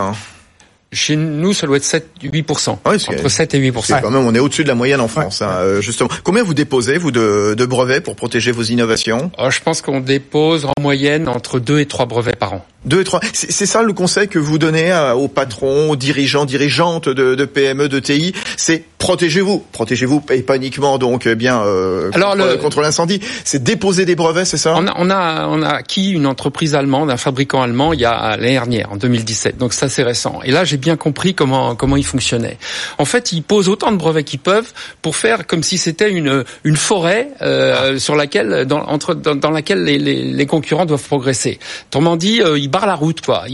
Chez 0.93 1.17
nous, 1.17 1.53
ça 1.53 1.67
doit 1.67 1.77
être 1.77 1.85
7-8%. 1.85 2.79
Oui, 2.87 3.05
entre 3.09 3.29
7 3.29 3.55
et 3.55 3.71
8%. 3.71 3.81
C'est 3.85 4.01
quand 4.01 4.11
même, 4.11 4.25
on 4.25 4.35
est 4.35 4.39
au-dessus 4.39 4.63
de 4.63 4.69
la 4.69 4.75
moyenne 4.75 5.01
en 5.01 5.09
France, 5.09 5.41
ouais. 5.41 5.47
hein, 5.47 5.81
justement. 5.81 6.09
Combien 6.25 6.43
vous 6.43 6.55
déposez, 6.55 6.97
vous, 6.97 7.11
de, 7.11 7.55
de 7.57 7.65
brevets 7.67 8.01
pour 8.03 8.17
protéger 8.17 8.53
vos 8.53 8.63
innovations? 8.63 9.31
Alors, 9.37 9.51
Je 9.51 9.61
pense 9.61 9.83
qu'on 9.83 10.01
dépose 10.01 10.65
en 10.65 10.73
moyenne 10.81 11.29
entre 11.29 11.59
2 11.61 11.81
et 11.81 11.87
3 11.87 12.07
brevets 12.07 12.37
par 12.37 12.55
an. 12.55 12.67
Deux 12.85 13.01
et 13.01 13.05
trois. 13.05 13.21
C'est 13.33 13.67
ça 13.67 13.83
le 13.83 13.93
conseil 13.93 14.29
que 14.29 14.39
vous 14.39 14.59
donnez 14.59 14.93
aux 15.17 15.29
patrons, 15.29 15.91
aux 15.91 15.97
dirigeants, 15.97 16.45
dirigeantes 16.45 17.09
de, 17.09 17.35
de 17.35 17.45
PME, 17.45 17.89
de 17.89 17.99
TI, 17.99 18.33
c'est 18.57 18.85
protégez-vous, 18.99 19.65
protégez-vous 19.73 20.23
et 20.31 20.43
pas 20.43 20.57
uniquement 20.57 20.99
donc 20.99 21.27
eh 21.27 21.35
bien 21.35 21.63
euh, 21.63 22.11
Alors 22.15 22.37
contre, 22.59 22.81
l'incendie, 22.81 23.21
c'est 23.45 23.63
déposer 23.63 24.05
des 24.05 24.17
brevets, 24.17 24.45
c'est 24.45 24.57
ça? 24.57 24.75
On 24.77 24.87
a, 24.87 24.95
on 24.97 25.11
a 25.11 25.47
on 25.49 25.63
a 25.63 25.69
acquis 25.69 26.11
une 26.11 26.27
entreprise 26.27 26.75
allemande, 26.75 27.11
un 27.11 27.17
fabricant 27.17 27.63
allemand 27.63 27.93
il 27.93 28.01
y 28.01 28.05
a 28.05 28.37
l'année 28.37 28.53
dernière 28.53 28.93
en 28.93 28.97
2017. 28.97 29.57
Donc 29.57 29.73
ça 29.73 29.89
c'est 29.89 30.03
récent. 30.03 30.41
Et 30.45 30.51
là 30.51 30.65
j'ai 30.65 30.77
bien 30.77 30.97
compris 30.97 31.35
comment 31.35 31.75
comment 31.75 31.97
il 31.97 32.05
fonctionnait. 32.05 32.59
En 32.99 33.05
fait, 33.05 33.33
ils 33.33 33.43
posent 33.43 33.69
autant 33.69 33.93
de 33.93 33.97
brevets 33.97 34.25
qu'ils 34.25 34.41
peuvent 34.41 34.73
pour 35.03 35.17
faire 35.17 35.47
comme 35.47 35.63
si 35.63 35.79
c'était 35.79 36.11
une 36.11 36.45
une 36.65 36.77
forêt 36.77 37.29
euh, 37.43 37.99
sur 37.99 38.15
laquelle 38.15 38.67
dans 38.67 38.83
entre 38.87 39.15
dans, 39.15 39.35
dans 39.35 39.51
laquelle 39.51 39.85
les, 39.85 39.99
les, 39.99 40.23
les, 40.25 40.47
concurrents 40.47 40.87
doivent 40.87 41.03
progresser. 41.03 41.59
Autrement 41.89 42.17
dit, 42.17 42.41
euh, 42.43 42.59
barre 42.69 42.87
la 42.87 42.95
route, 42.95 43.21
quoi. 43.21 43.45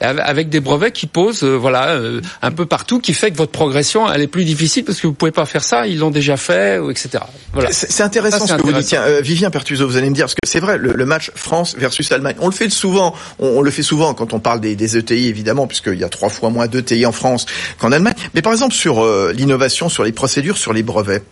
avec 0.00 0.48
des 0.48 0.60
brevets 0.60 0.92
qui 0.92 1.06
posent, 1.06 1.42
euh, 1.42 1.56
voilà, 1.56 1.90
euh, 1.90 2.20
un 2.42 2.50
peu 2.50 2.66
partout, 2.66 3.00
qui 3.00 3.12
fait 3.12 3.30
que 3.30 3.36
votre 3.36 3.52
progression, 3.52 4.10
elle 4.10 4.22
est 4.22 4.26
plus 4.26 4.44
difficile 4.44 4.84
parce 4.84 5.00
que 5.00 5.06
vous 5.06 5.12
pouvez 5.12 5.30
pas 5.30 5.46
faire 5.46 5.64
ça, 5.64 5.86
ils 5.86 5.98
l'ont 5.98 6.10
déjà 6.10 6.36
fait, 6.36 6.80
etc. 6.90 7.24
Voilà. 7.52 7.70
C'est 7.72 8.02
intéressant 8.02 8.46
ce 8.46 8.54
que 8.54 8.62
vous 8.62 8.72
dites. 8.72 8.86
Tiens, 8.86 9.02
euh, 9.02 9.20
Vivien 9.20 9.50
Pertuso, 9.50 9.86
vous 9.86 9.96
allez 9.96 10.10
me 10.10 10.14
dire, 10.14 10.24
parce 10.24 10.34
que 10.34 10.46
c'est 10.46 10.60
vrai, 10.60 10.78
le, 10.78 11.04
match 11.04 11.30
France 11.34 11.74
versus 11.76 12.10
Allemagne, 12.12 12.36
on 12.40 12.46
le 12.46 12.52
fait 12.52 12.70
souvent, 12.70 13.14
on, 13.38 13.62
le 13.62 13.70
fait 13.70 13.82
souvent 13.82 14.14
quand 14.14 14.32
on 14.32 14.38
parle 14.38 14.60
des, 14.60 14.76
des 14.76 14.96
ETI, 14.96 15.28
évidemment, 15.28 15.66
puisqu'il 15.66 15.98
y 15.98 16.04
a 16.04 16.08
trois 16.08 16.28
fois 16.28 16.50
moins 16.50 16.66
d'ETI 16.66 17.04
en 17.06 17.12
France 17.12 17.46
qu'en 17.78 17.90
Allemagne. 17.92 18.14
Mais 18.34 18.42
par 18.42 18.52
exemple, 18.52 18.74
sur 18.74 19.04
l'innovation, 19.32 19.88
sur 19.88 20.04
les 20.04 20.12
procédures, 20.12 20.58
sur 20.58 20.72
les 20.72 20.82
brevets 20.82 21.22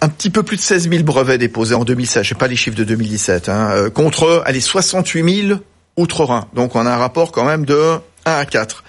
un 0.00 0.08
petit 0.08 0.30
peu 0.30 0.42
plus 0.42 0.56
de 0.56 0.62
16 0.62 0.90
000 0.90 1.02
brevets 1.02 1.38
déposés 1.38 1.74
en 1.74 1.84
2016, 1.84 2.22
je 2.22 2.28
sais 2.28 2.34
pas 2.34 2.46
les 2.46 2.56
chiffres 2.56 2.76
de 2.76 2.84
2017, 2.84 3.48
hein, 3.48 3.90
contre 3.92 4.42
allez 4.46 4.60
68 4.60 5.46
000 5.48 5.60
outre-Rhin. 5.98 6.46
Donc 6.54 6.74
on 6.76 6.86
a 6.86 6.90
un 6.90 6.96
rapport 6.96 7.32
quand 7.32 7.44
même 7.44 7.66
de 7.66 7.98
1 8.24 8.32
à 8.32 8.44
4. 8.44 8.84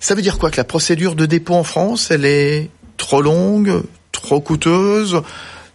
Ça 0.00 0.14
veut 0.14 0.22
dire 0.22 0.38
quoi 0.38 0.50
Que 0.50 0.58
la 0.58 0.64
procédure 0.64 1.14
de 1.14 1.24
dépôt 1.24 1.54
en 1.54 1.64
France, 1.64 2.10
elle 2.10 2.26
est 2.26 2.70
trop 2.98 3.22
longue, 3.22 3.82
trop 4.12 4.40
coûteuse, 4.40 5.22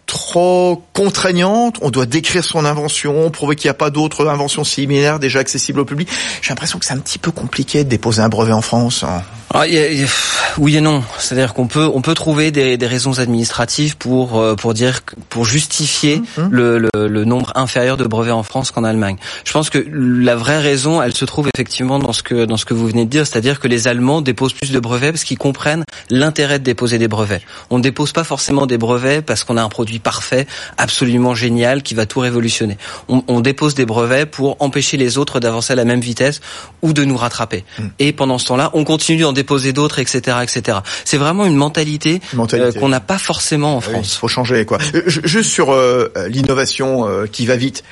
trop 0.05 0.83
contraignante, 0.93 1.77
on 1.81 1.89
doit 1.89 2.05
décrire 2.05 2.43
son 2.43 2.65
invention, 2.65 3.29
prouver 3.29 3.55
qu'il 3.55 3.67
n'y 3.67 3.71
a 3.71 3.75
pas 3.75 3.89
d'autres 3.89 4.27
inventions 4.27 4.63
similaires 4.63 5.19
déjà 5.19 5.39
accessibles 5.39 5.79
au 5.79 5.85
public. 5.85 6.09
J'ai 6.41 6.49
l'impression 6.49 6.79
que 6.79 6.85
c'est 6.85 6.93
un 6.93 6.99
petit 6.99 7.19
peu 7.19 7.31
compliqué 7.31 7.83
de 7.83 7.89
déposer 7.89 8.21
un 8.21 8.29
brevet 8.29 8.53
en 8.53 8.61
France. 8.61 9.05
Ah, 9.53 9.63
oui 10.57 10.77
et 10.77 10.81
non. 10.81 11.03
C'est-à-dire 11.17 11.53
qu'on 11.53 11.67
peut 11.67 11.89
on 11.91 12.01
peut 12.01 12.13
trouver 12.13 12.51
des, 12.51 12.77
des, 12.77 12.87
raisons 12.87 13.17
administratives 13.19 13.97
pour 13.97 14.39
euh, 14.39 14.55
pour 14.55 14.75
dire 14.75 14.99
pour 15.29 15.45
justifier 15.45 16.17
mmh, 16.17 16.41
mmh. 16.41 16.47
le, 16.51 16.77
le, 16.77 17.07
le, 17.07 17.25
nombre 17.25 17.51
inférieur 17.55 17.97
de 17.97 18.05
brevets 18.05 18.31
en 18.31 18.43
France 18.43 18.69
qu'en 18.71 18.83
Allemagne. 18.83 19.17
Je 19.45 19.51
pense 19.51 19.71
que 19.71 19.83
la 19.91 20.35
vraie 20.35 20.59
raison, 20.59 21.01
elle 21.01 21.15
se 21.15 21.25
trouve 21.25 21.49
effectivement 21.53 21.97
dans 21.97 22.13
ce 22.13 22.21
que 22.21 22.45
dans 22.45 22.57
ce 22.57 22.65
que 22.65 22.75
vous 22.75 22.87
venez 22.87 23.05
de 23.05 23.09
dire, 23.09 23.25
c'est-à-dire 23.25 23.59
que 23.59 23.67
les 23.67 23.87
Allemands 23.87 24.21
déposent 24.21 24.53
plus 24.53 24.71
de 24.71 24.79
brevets 24.79 25.11
parce 25.11 25.23
qu'ils 25.23 25.37
comprennent 25.37 25.83
l'intérêt 26.11 26.59
de 26.59 26.63
déposer 26.63 26.99
des 26.99 27.07
brevets. 27.07 27.41
On 27.71 27.77
ne 27.77 27.83
dépose 27.83 28.11
pas 28.11 28.23
forcément 28.23 28.67
des 28.67 28.77
brevets 28.77 29.25
parce 29.25 29.43
qu'on 29.43 29.57
a 29.57 29.63
un 29.63 29.69
produit 29.69 29.99
parfait, 29.99 30.45
absolument 30.77 31.33
génial, 31.33 31.81
qui 31.81 31.95
va 31.95 32.05
tout 32.05 32.19
révolutionner. 32.19 32.77
On, 33.07 33.23
on 33.27 33.39
dépose 33.39 33.73
des 33.73 33.85
brevets 33.85 34.29
pour 34.29 34.57
empêcher 34.59 34.97
les 34.97 35.17
autres 35.17 35.39
d'avancer 35.39 35.73
à 35.73 35.75
la 35.75 35.85
même 35.85 36.01
vitesse 36.01 36.39
ou 36.83 36.93
de 36.93 37.03
nous 37.03 37.17
rattraper. 37.17 37.63
Mmh. 37.77 37.83
Et 37.97 38.13
pendant 38.13 38.37
ce 38.37 38.45
temps-là, 38.45 38.69
on 38.73 38.83
continue 38.83 39.21
d'en 39.21 39.33
déposer 39.39 39.71
d'autres, 39.71 39.99
etc., 39.99 40.37
etc. 40.43 40.79
C'est 41.05 41.17
vraiment 41.17 41.45
une 41.45 41.55
mentalité, 41.55 42.19
euh, 42.37 42.71
qu'on 42.73 42.89
n'a 42.89 42.99
pas 42.99 43.17
forcément 43.17 43.77
en 43.77 43.81
France. 43.81 44.15
Il 44.15 44.19
faut 44.19 44.27
changer, 44.27 44.65
quoi. 44.65 44.79
Euh, 44.93 45.03
juste 45.05 45.49
sur 45.49 45.71
euh, 45.71 46.11
l'innovation 46.27 47.07
qui 47.31 47.45
va 47.45 47.55
vite. 47.55 47.83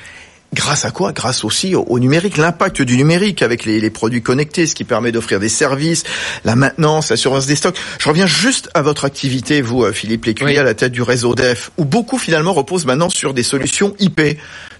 Grâce 0.54 0.86
à 0.86 0.90
quoi? 0.90 1.12
Grâce 1.12 1.44
aussi 1.44 1.74
au, 1.74 1.98
numérique, 1.98 2.38
l'impact 2.38 2.80
du 2.80 2.96
numérique 2.96 3.42
avec 3.42 3.66
les, 3.66 3.80
les, 3.80 3.90
produits 3.90 4.22
connectés, 4.22 4.66
ce 4.66 4.74
qui 4.74 4.84
permet 4.84 5.12
d'offrir 5.12 5.40
des 5.40 5.50
services, 5.50 6.04
la 6.44 6.56
maintenance, 6.56 7.10
l'assurance 7.10 7.46
des 7.46 7.54
stocks. 7.54 7.76
Je 7.98 8.08
reviens 8.08 8.26
juste 8.26 8.70
à 8.72 8.80
votre 8.80 9.04
activité, 9.04 9.60
vous, 9.60 9.84
Philippe 9.92 10.24
Lécuyer, 10.24 10.58
à 10.58 10.62
la 10.62 10.72
tête 10.72 10.92
du 10.92 11.02
réseau 11.02 11.34
DEF, 11.34 11.70
où 11.76 11.84
beaucoup 11.84 12.16
finalement 12.16 12.54
reposent 12.54 12.86
maintenant 12.86 13.10
sur 13.10 13.34
des 13.34 13.42
solutions 13.42 13.94
IP 13.98 14.38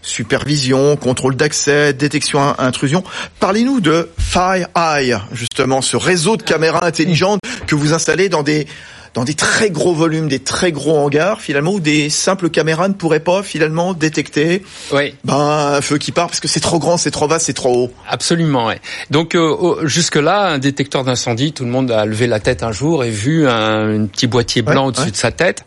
supervision, 0.08 0.96
contrôle 0.96 1.36
d'accès, 1.36 1.92
détection 1.92 2.58
intrusion. 2.58 3.04
Parlez-nous 3.40 3.80
de 3.80 4.10
FireEye, 4.18 5.16
justement, 5.32 5.82
ce 5.82 5.96
réseau 5.96 6.36
de 6.36 6.42
caméras 6.42 6.84
intelligentes 6.84 7.40
que 7.66 7.74
vous 7.74 7.92
installez 7.92 8.28
dans 8.28 8.42
des 8.42 8.66
dans 9.14 9.24
des 9.24 9.34
très 9.34 9.70
gros 9.70 9.94
volumes, 9.94 10.28
des 10.28 10.38
très 10.38 10.72
gros 10.72 10.96
hangars, 10.96 11.40
finalement, 11.40 11.72
où 11.72 11.80
des 11.80 12.10
simples 12.10 12.50
caméras 12.50 12.88
ne 12.88 12.94
pourraient 12.94 13.20
pas 13.20 13.42
finalement 13.42 13.94
détecter 13.94 14.62
oui. 14.92 15.14
ben, 15.24 15.74
un 15.74 15.80
feu 15.80 15.98
qui 15.98 16.12
part 16.12 16.26
parce 16.26 16.40
que 16.40 16.48
c'est 16.48 16.60
trop 16.60 16.78
grand, 16.78 16.96
c'est 16.96 17.10
trop 17.10 17.28
vaste, 17.28 17.46
c'est 17.46 17.52
trop 17.52 17.84
haut. 17.84 17.92
Absolument. 18.08 18.66
Ouais. 18.66 18.80
Donc 19.10 19.34
euh, 19.34 19.86
jusque-là, 19.86 20.48
un 20.48 20.58
détecteur 20.58 21.04
d'incendie, 21.04 21.52
tout 21.52 21.64
le 21.64 21.70
monde 21.70 21.90
a 21.90 22.04
levé 22.04 22.26
la 22.26 22.40
tête 22.40 22.62
un 22.62 22.72
jour 22.72 23.04
et 23.04 23.10
vu 23.10 23.48
un, 23.48 24.06
petit 24.06 24.26
boîtier 24.26 24.62
blanc 24.62 24.86
au-dessus 24.86 25.10
de 25.10 25.16
sa 25.16 25.30
tête. 25.30 25.64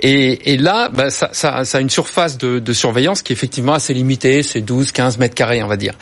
Et, 0.00 0.52
et 0.52 0.56
là, 0.56 0.88
ben, 0.92 1.10
ça, 1.10 1.30
ça, 1.32 1.64
ça, 1.64 1.78
a 1.78 1.80
une 1.80 1.90
surface 1.90 2.38
de, 2.38 2.58
de 2.58 2.72
surveillance 2.72 3.22
qui 3.22 3.32
est 3.32 3.36
effectivement 3.36 3.74
assez 3.74 3.94
limitée, 3.94 4.42
c'est 4.42 4.60
12-15 4.60 5.18
mètres 5.18 5.34
carrés, 5.34 5.62
on 5.62 5.68
va 5.68 5.76
dire. 5.76 5.94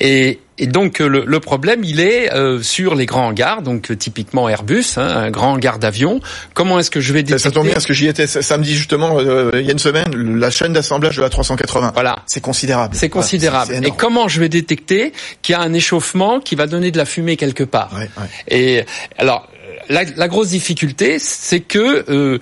Et, 0.00 0.40
et 0.56 0.66
donc 0.66 1.00
euh, 1.00 1.08
le, 1.08 1.24
le, 1.26 1.40
problème, 1.40 1.82
il 1.82 2.00
est 2.00 2.32
euh, 2.32 2.62
sur 2.62 2.94
les 2.94 3.06
grands 3.06 3.26
hangars, 3.28 3.62
donc 3.62 3.90
euh, 3.90 3.96
typiquement 3.96 4.48
Airbus, 4.48 4.84
hein, 4.96 5.02
un 5.06 5.30
grand 5.30 5.52
hangar 5.52 5.78
d'avion. 5.78 6.20
Comment 6.54 6.78
est-ce 6.78 6.90
que 6.90 7.00
je 7.00 7.12
vais 7.12 7.22
détecter 7.24 7.42
Ça, 7.42 7.50
tombe 7.50 7.64
bien 7.64 7.72
parce 7.72 7.86
que 7.86 7.92
j'y 7.92 8.06
étais 8.06 8.26
samedi 8.26 8.76
justement, 8.76 9.18
il 9.20 9.62
y 9.62 9.68
a 9.68 9.72
une 9.72 9.78
semaine, 9.78 10.38
la 10.38 10.50
chaîne 10.50 10.72
d'assemblage 10.72 11.16
de 11.16 11.22
la 11.22 11.28
380. 11.28 11.90
Voilà, 11.94 12.20
c'est 12.26 12.40
considérable. 12.40 12.94
C'est 12.96 13.08
considérable. 13.08 13.74
et 13.84 13.90
comment 13.90 14.28
je 14.28 14.38
vais 14.38 14.48
détecter 14.48 15.12
qu'il 15.42 15.54
y 15.54 15.56
a 15.56 15.60
un 15.60 15.72
échauffement 15.72 16.38
qui 16.38 16.54
va 16.54 16.66
donner 16.66 16.90
de 16.92 16.98
la 16.98 17.04
fumée 17.04 17.36
quelque 17.36 17.64
part? 17.64 17.90
Ouais, 17.92 18.08
ouais. 18.16 18.28
Et 18.48 18.84
alors 19.18 19.48
la, 19.88 20.04
la, 20.16 20.28
grosse 20.28 20.48
difficulté, 20.48 21.18
c'est 21.18 21.60
que 21.60 22.04
euh, 22.08 22.38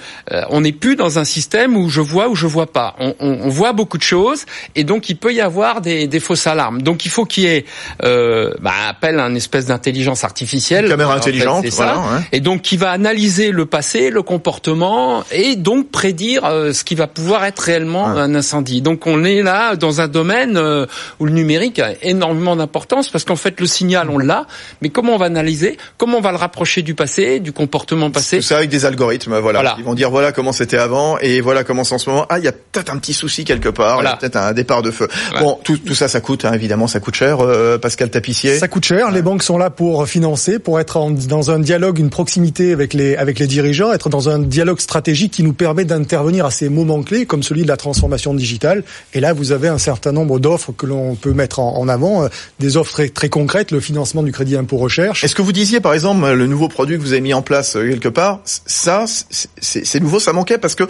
on 0.51 0.61
n'est 0.61 0.73
plus 0.73 0.97
dans 0.97 1.19
un 1.19 1.25
système 1.25 1.77
où 1.77 1.89
je 1.89 2.01
vois 2.01 2.29
ou 2.29 2.35
je 2.35 2.47
vois 2.47 2.71
pas. 2.73 2.95
On, 2.99 3.15
on, 3.21 3.39
on, 3.43 3.49
voit 3.49 3.73
beaucoup 3.73 3.99
de 3.99 4.03
choses 4.03 4.45
et 4.75 4.85
donc 4.85 5.09
il 5.09 5.17
peut 5.17 5.33
y 5.33 5.41
avoir 5.41 5.81
des, 5.81 6.07
des 6.07 6.21
fausses 6.21 6.47
alarmes. 6.47 6.83
Donc 6.83 7.05
il 7.05 7.11
faut 7.11 7.25
qu'il 7.25 7.45
y 7.45 7.47
ait 7.47 7.65
euh, 8.05 8.53
bah, 8.61 8.73
appel 8.89 9.19
à 9.19 9.27
une 9.27 9.37
espèce 9.37 9.67
d'intelligence 9.67 10.25
artificielle. 10.25 10.85
Une 10.85 10.91
caméra 10.91 11.15
intelligente, 11.15 11.67
voilà, 11.67 11.97
hein. 11.97 12.25
Et 12.33 12.41
donc 12.41 12.63
qui 12.63 12.77
va 12.77 12.91
analyser 12.91 13.51
le 13.51 13.67
passé, 13.67 14.11
le 14.11 14.23
comportement 14.23 15.25
et 15.33 15.57
donc 15.57 15.91
prédire 15.91 16.45
euh, 16.45 16.73
ce 16.73 16.85
qui 16.85 16.95
va 16.95 17.07
pouvoir 17.07 17.45
être 17.45 17.61
réellement 17.61 18.07
un 18.07 18.35
incendie. 18.35 18.83
Donc 18.83 19.07
on 19.07 19.25
est 19.25 19.43
là 19.43 19.77
dans 19.77 20.01
un 20.01 20.09
domaine 20.09 20.57
euh, 20.57 20.87
où 21.19 21.27
le 21.27 21.33
numérique 21.33 21.79
a 21.79 21.93
énormément 22.03 22.57
d'importance 22.57 23.09
parce 23.11 23.25
qu'en 23.25 23.37
fait 23.37 23.61
le 23.61 23.67
signal 23.67 24.11
on 24.11 24.19
l'a, 24.19 24.47
mais 24.81 24.89
comment 24.89 25.15
on 25.15 25.19
va 25.19 25.27
analyser, 25.27 25.77
comment 25.99 26.19
on 26.19 26.21
va 26.21 26.31
le 26.31 26.39
rapprocher 26.39 26.83
du 26.83 26.95
passé? 26.95 27.32
Du 27.41 27.53
comportement 27.53 28.11
passé. 28.11 28.39
Tout 28.39 28.43
ça 28.43 28.59
avec 28.59 28.71
des 28.71 28.85
algorithmes, 28.85 29.39
voilà. 29.39 29.75
Ils 29.79 29.85
vont 29.85 29.95
dire 29.95 30.11
voilà 30.11 30.33
comment 30.33 30.53
c'était 30.53 30.77
avant 30.77 31.19
et 31.19 31.41
voilà 31.41 31.65
comment 31.65 31.85
c'est 31.85 31.95
en 31.95 31.99
ce 31.99 32.11
moment. 32.11 32.27
Ah, 32.29 32.39
il 32.39 32.45
y 32.45 32.49
a 32.49 32.53
peut-être 32.53 32.93
un 32.93 32.99
petit 32.99 33.13
souci 33.13 33.45
quelque 33.45 33.69
part, 33.69 34.01
il 34.01 34.05
y 34.05 34.09
a 34.09 34.17
peut-être 34.17 34.37
un 34.37 34.53
départ 34.53 34.83
de 34.83 34.91
feu. 34.91 35.09
Bon, 35.41 35.59
tout, 35.63 35.79
tout, 35.79 35.95
ça, 35.95 36.09
ça 36.09 36.21
coûte 36.21 36.45
hein, 36.45 36.53
évidemment, 36.53 36.87
ça 36.87 37.01
coûte 37.01 37.15
cher. 37.15 37.41
Euh, 37.41 37.79
Pascal 37.79 38.11
Tapissier. 38.11 38.59
Ça 38.59 38.69
coûte 38.69 38.85
cher. 38.85 39.11
Les 39.11 39.23
banques 39.23 39.43
sont 39.43 39.59
là 39.59 39.71
pour 39.71 40.07
financer, 40.07 40.59
pour 40.59 40.81
être 40.81 40.97
en, 40.97 41.11
dans 41.11 41.51
un 41.51 41.59
dialogue, 41.59 41.99
une 41.99 42.11
proximité 42.11 42.73
avec 42.73 42.95
les 42.95 43.17
avec 43.17 43.39
les 43.39 43.47
dirigeants, 43.47 43.93
être 43.93 44.09
dans 44.09 44.29
un 44.29 44.39
dialogue 44.39 44.81
stratégique 44.81 45.33
qui 45.33 45.43
nous 45.43 45.53
permet 45.53 45.85
d'intervenir 45.85 46.47
à 46.47 46.51
ces 46.51 46.69
moments 46.69 47.03
clés, 47.03 47.27
comme 47.27 47.43
celui 47.43 47.63
de 47.63 47.69
la 47.69 47.77
transformation 47.77 48.35
digitale. 48.35 48.85
Et 49.15 49.21
là, 49.21 49.33
vous 49.33 49.53
avez 49.53 49.69
un 49.69 49.79
certain 49.79 50.13
nombre 50.13 50.39
d'offres 50.39 50.73
que 50.73 50.87
l'on 50.87 51.15
peut 51.15 51.33
mettre 51.33 51.61
en, 51.61 51.79
en 51.79 51.89
avant, 51.89 52.25
euh, 52.25 52.29
des 52.61 52.77
offres 52.77 52.93
très, 52.93 53.09
très 53.09 53.29
concrètes, 53.29 53.71
le 53.71 53.81
financement 53.81 54.23
du 54.23 54.33
crédit 54.33 54.57
impôt 54.57 54.77
recherche. 54.77 55.25
Est-ce 55.25 55.35
que 55.35 55.43
vous 55.43 55.53
disiez 55.53 55.81
par 55.81 55.95
exemple 55.95 56.31
le 56.31 56.47
nouveau 56.47 56.69
produit 56.69 56.97
que 56.97 57.03
vous 57.03 57.13
avez 57.13 57.22
mis 57.23 57.35
en 57.35 57.43
place 57.43 57.77
euh, 57.77 57.89
quelque 57.89 58.09
part, 58.09 58.41
ça, 58.45 59.05
c'est 59.07 60.01
nouveau, 60.01 60.21
ça 60.21 60.33
manquait 60.33 60.59
parce 60.59 60.75
que 60.75 60.85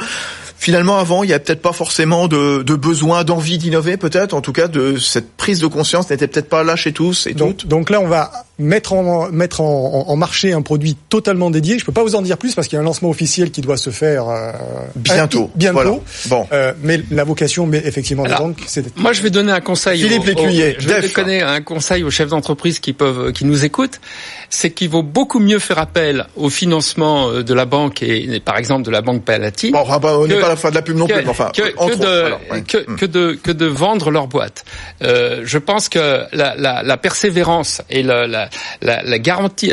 finalement 0.63 0.99
avant, 0.99 1.25
il 1.25 1.31
y 1.31 1.33
a 1.33 1.39
peut-être 1.41 1.61
pas 1.61 1.73
forcément 1.73 2.29
de, 2.29 2.63
de 2.63 2.75
besoin, 2.77 3.25
d'envie 3.25 3.59
d'innover, 3.59 3.97
peut-être. 3.97 4.33
En 4.33 4.41
tout 4.41 4.53
cas, 4.53 4.69
de 4.69 4.97
cette 4.97 5.33
prise 5.33 5.59
de 5.59 5.67
conscience 5.67 6.09
n'était 6.11 6.29
peut-être 6.29 6.49
pas 6.49 6.63
là 6.63 6.77
chez 6.77 6.93
tous 6.93 7.27
et 7.27 7.35
donc, 7.35 7.57
toutes. 7.57 7.69
Donc 7.69 7.91
là, 7.91 8.01
on 8.01 8.07
va 8.07 8.31
mettre 8.59 8.93
en 8.93 9.31
mettre 9.33 9.61
en, 9.61 10.05
en, 10.09 10.17
marché 10.17 10.53
un 10.53 10.63
produit 10.63 10.97
totalement 11.09 11.51
dédié. 11.51 11.81
Je 11.81 11.85
peux 11.85 11.93
pas 11.93 12.05
vous 12.05 12.15
en 12.15 12.23
dire 12.23 12.39
plus 12.39 12.55
parce 12.55 12.69
qu'il 12.69 12.77
y 12.77 12.79
a 12.79 12.81
un 12.81 12.85
lancement 12.85 13.11
officiel 13.11 13.51
qui 13.51 13.61
doit 13.61 13.77
se 13.77 13.91
faire 13.91 14.29
euh, 14.29 14.53
bientôt. 14.95 15.51
bientôt. 15.57 15.75
Voilà. 15.75 15.99
Bon. 16.27 16.47
Euh, 16.53 16.73
mais 16.83 17.01
la 17.11 17.25
vocation, 17.25 17.67
mais 17.67 17.83
effectivement, 17.85 18.23
Alors, 18.23 18.41
banques, 18.41 18.63
c'est. 18.67 18.97
Moi, 18.97 19.13
je 19.13 19.23
vais 19.23 19.31
donner 19.31 19.51
un 19.51 19.61
conseil. 19.61 20.01
Philippe 20.01 20.27
Lécuyer, 20.27 20.77
je 20.79 20.89
vais 20.89 21.09
donner 21.09 21.43
un 21.43 21.61
conseil 21.61 22.05
aux 22.05 22.11
chefs 22.11 22.29
d'entreprise 22.29 22.79
qui 22.79 22.93
peuvent, 22.93 23.33
qui 23.33 23.45
nous 23.45 23.65
écoutent, 23.65 24.01
c'est 24.49 24.71
qu'il 24.71 24.91
vaut 24.91 25.03
beaucoup 25.03 25.41
mieux 25.41 25.59
faire 25.59 25.79
appel 25.79 26.22
au 26.37 26.51
financement 26.51 27.31
euh, 27.31 27.43
de 27.43 27.55
la 27.55 27.65
banque 27.65 28.03
et, 28.03 28.41
par 28.41 28.59
exemple 28.59 28.85
de 28.85 28.91
la 28.91 29.01
banque 29.01 29.25
Palatine. 29.25 29.73
Bon, 29.73 29.85
bah, 29.99 30.19
on 30.19 30.27
n'est 30.27 30.41
pas 30.41 30.49
pas 30.49 30.57
faire 30.57 30.71
de 30.71 30.77
la 30.77 30.83
pub 30.83 30.97
non 30.97 31.07
plus, 31.07 31.29
enfin, 31.29 31.51
que, 31.55 31.63
que, 31.63 31.95
de, 31.95 32.97
que, 32.97 33.07
de, 33.07 33.39
que 33.43 33.51
de 33.51 33.67
vendre 33.67 34.11
leur 34.11 34.27
boîte. 34.27 34.65
Euh, 35.03 35.43
je 35.45 35.59
pense 35.59 35.89
que 35.89 36.25
la, 36.33 36.55
la, 36.57 36.83
la 36.83 36.97
persévérance 36.97 37.83
et 37.91 38.03
la, 38.03 38.27
la, 38.27 38.49
la 38.81 39.19
garantie, 39.19 39.73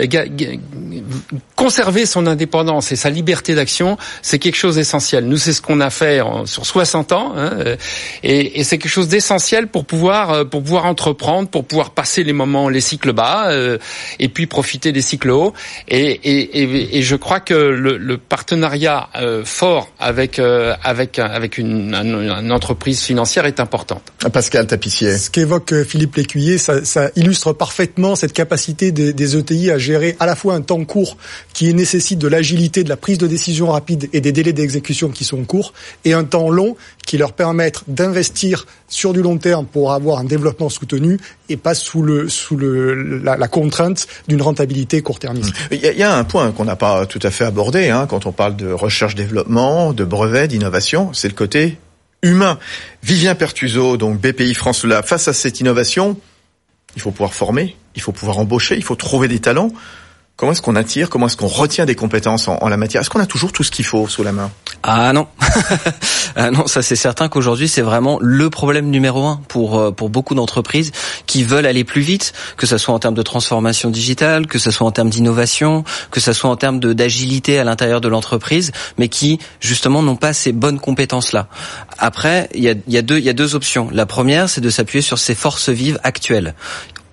conserver 1.55 2.05
son 2.05 2.27
indépendance 2.27 2.91
et 2.91 2.95
sa 2.95 3.09
liberté 3.09 3.55
d'action, 3.55 3.97
c'est 4.21 4.39
quelque 4.39 4.55
chose 4.57 4.75
d'essentiel. 4.75 5.25
Nous, 5.25 5.37
c'est 5.37 5.53
ce 5.53 5.61
qu'on 5.61 5.79
a 5.79 5.89
fait 5.89 6.21
en, 6.21 6.45
sur 6.45 6.65
60 6.65 7.11
ans, 7.11 7.33
hein, 7.35 7.51
et, 8.23 8.59
et 8.59 8.63
c'est 8.63 8.77
quelque 8.77 8.91
chose 8.91 9.07
d'essentiel 9.07 9.67
pour 9.67 9.85
pouvoir 9.85 10.47
pour 10.49 10.63
pouvoir 10.63 10.85
entreprendre, 10.85 11.49
pour 11.49 11.65
pouvoir 11.65 11.91
passer 11.91 12.23
les 12.23 12.33
moments, 12.33 12.69
les 12.69 12.81
cycles 12.81 13.13
bas, 13.13 13.51
euh, 13.51 13.77
et 14.19 14.29
puis 14.29 14.47
profiter 14.47 14.91
des 14.91 15.01
cycles 15.01 15.29
hauts. 15.31 15.53
Et, 15.87 15.99
et, 15.99 16.61
et, 16.61 16.97
et 16.97 17.01
je 17.01 17.15
crois 17.15 17.39
que 17.39 17.53
le, 17.53 17.97
le 17.97 18.17
partenariat 18.17 19.09
euh, 19.15 19.43
fort 19.45 19.89
avec 19.99 20.39
euh, 20.39 20.75
avec 20.83 21.19
avec 21.19 21.57
une, 21.57 21.93
une, 21.93 22.51
entreprise 22.51 23.01
financière 23.01 23.45
est 23.45 23.59
importante. 23.59 24.01
Pascal 24.33 24.67
Tapissier. 24.67 25.17
Ce 25.17 25.29
qu'évoque 25.29 25.83
Philippe 25.83 26.15
Lécuyer, 26.15 26.57
ça, 26.57 26.83
ça, 26.83 27.09
illustre 27.15 27.53
parfaitement 27.53 28.15
cette 28.15 28.33
capacité 28.33 28.91
des, 28.91 29.13
des, 29.13 29.37
ETI 29.37 29.71
à 29.71 29.77
gérer 29.77 30.15
à 30.19 30.25
la 30.25 30.35
fois 30.35 30.55
un 30.55 30.61
temps 30.61 30.83
court 30.83 30.98
qui 31.53 31.73
nécessite 31.73 32.19
de 32.19 32.27
l'agilité, 32.27 32.83
de 32.83 32.89
la 32.89 32.97
prise 32.97 33.17
de 33.17 33.27
décision 33.27 33.71
rapide 33.71 34.09
et 34.13 34.21
des 34.21 34.31
délais 34.31 34.53
d'exécution 34.53 35.09
qui 35.09 35.23
sont 35.23 35.43
courts, 35.43 35.73
et 36.05 36.13
un 36.13 36.23
temps 36.23 36.49
long 36.49 36.75
qui 37.05 37.17
leur 37.17 37.33
permettent 37.33 37.83
d'investir 37.87 38.65
sur 38.87 39.13
du 39.13 39.21
long 39.21 39.37
terme 39.37 39.65
pour 39.65 39.93
avoir 39.93 40.19
un 40.19 40.23
développement 40.23 40.69
soutenu 40.69 41.19
et 41.49 41.57
pas 41.57 41.73
sous 41.73 42.01
le 42.01 42.29
sous 42.29 42.55
le 42.55 43.19
la, 43.23 43.47
contrainte 43.47 44.07
d'une 44.27 44.41
rentabilité 44.41 45.01
court-termiste. 45.01 45.53
Il 45.71 45.79
y, 45.79 46.03
a, 46.03 46.15
un 46.15 46.23
point 46.23 46.51
qu'on 46.51 46.65
n'a 46.65 46.75
pas 46.75 47.05
tout 47.05 47.19
à 47.23 47.31
fait 47.31 47.45
abordé 47.45 47.89
hein, 47.89 48.07
quand 48.07 48.25
on 48.25 48.31
parle 48.31 48.55
de 48.55 48.71
recherche-développement, 48.71 49.93
de 49.93 50.03
brevets, 50.03 50.47
d'innovation, 50.47 51.11
c'est 51.13 51.27
le 51.27 51.33
côté 51.33 51.77
humain. 52.21 52.59
Vivien 53.03 53.35
Pertuso, 53.35 53.97
donc 53.97 54.19
BPI 54.19 54.53
France 54.53 54.83
Lab, 54.83 55.05
face 55.05 55.27
à 55.27 55.33
cette 55.33 55.59
innovation, 55.59 56.17
il 56.95 57.01
faut 57.01 57.11
pouvoir 57.11 57.33
former, 57.33 57.75
il 57.95 58.01
faut 58.01 58.11
pouvoir 58.11 58.39
embaucher, 58.39 58.75
il 58.75 58.83
faut 58.83 58.95
trouver 58.95 59.27
des 59.27 59.39
talents. 59.39 59.71
Comment 60.39 60.53
est-ce 60.53 60.61
qu'on 60.61 60.77
attire 60.77 61.09
Comment 61.09 61.27
est-ce 61.27 61.35
qu'on 61.35 61.47
retient 61.47 61.85
des 61.85 61.95
compétences 61.95 62.47
en, 62.47 62.55
en 62.61 62.69
la 62.69 62.77
matière? 62.77 63.01
Est-ce 63.01 63.09
qu'on 63.09 63.19
a 63.19 63.25
toujours 63.25 63.51
tout 63.51 63.65
ce 63.65 63.71
qu'il 63.71 63.83
faut 63.83 64.07
sous 64.07 64.23
la 64.23 64.31
main? 64.31 64.49
Ah 64.83 65.11
non, 65.11 65.27
ah 66.37 66.49
non, 66.49 66.65
ça 66.65 66.81
c'est 66.81 66.95
certain 66.95 67.27
qu'aujourd'hui 67.27 67.67
c'est 67.67 67.81
vraiment 67.81 68.17
le 68.21 68.49
problème 68.49 68.89
numéro 68.89 69.25
un 69.25 69.41
pour 69.49 69.77
euh, 69.77 69.91
pour 69.91 70.09
beaucoup 70.09 70.35
d'entreprises 70.35 70.93
qui 71.25 71.43
veulent 71.43 71.65
aller 71.65 71.83
plus 71.83 71.99
vite, 71.99 72.31
que 72.55 72.65
ce 72.65 72.77
soit 72.77 72.93
en 72.93 72.99
termes 72.99 73.15
de 73.15 73.21
transformation 73.21 73.89
digitale, 73.89 74.47
que 74.47 74.59
ce 74.59 74.71
soit 74.71 74.87
en 74.87 74.91
termes 74.91 75.09
d'innovation, 75.09 75.83
que 76.09 76.21
ce 76.21 76.31
soit 76.31 76.49
en 76.49 76.55
termes 76.55 76.79
de 76.79 76.93
d'agilité 76.93 77.59
à 77.59 77.65
l'intérieur 77.65 77.99
de 77.99 78.07
l'entreprise, 78.07 78.71
mais 78.97 79.09
qui 79.09 79.39
justement 79.59 80.01
n'ont 80.01 80.15
pas 80.15 80.31
ces 80.31 80.53
bonnes 80.53 80.79
compétences 80.79 81.33
là. 81.33 81.47
Après, 81.97 82.47
il 82.53 82.63
y 82.63 82.69
a, 82.69 82.75
y 82.87 82.97
a 82.97 83.01
deux 83.01 83.17
il 83.17 83.25
y 83.25 83.29
a 83.29 83.33
deux 83.33 83.55
options. 83.55 83.89
La 83.91 84.05
première, 84.05 84.47
c'est 84.47 84.61
de 84.61 84.69
s'appuyer 84.69 85.01
sur 85.01 85.17
ses 85.17 85.35
forces 85.35 85.67
vives 85.67 85.99
actuelles 86.03 86.55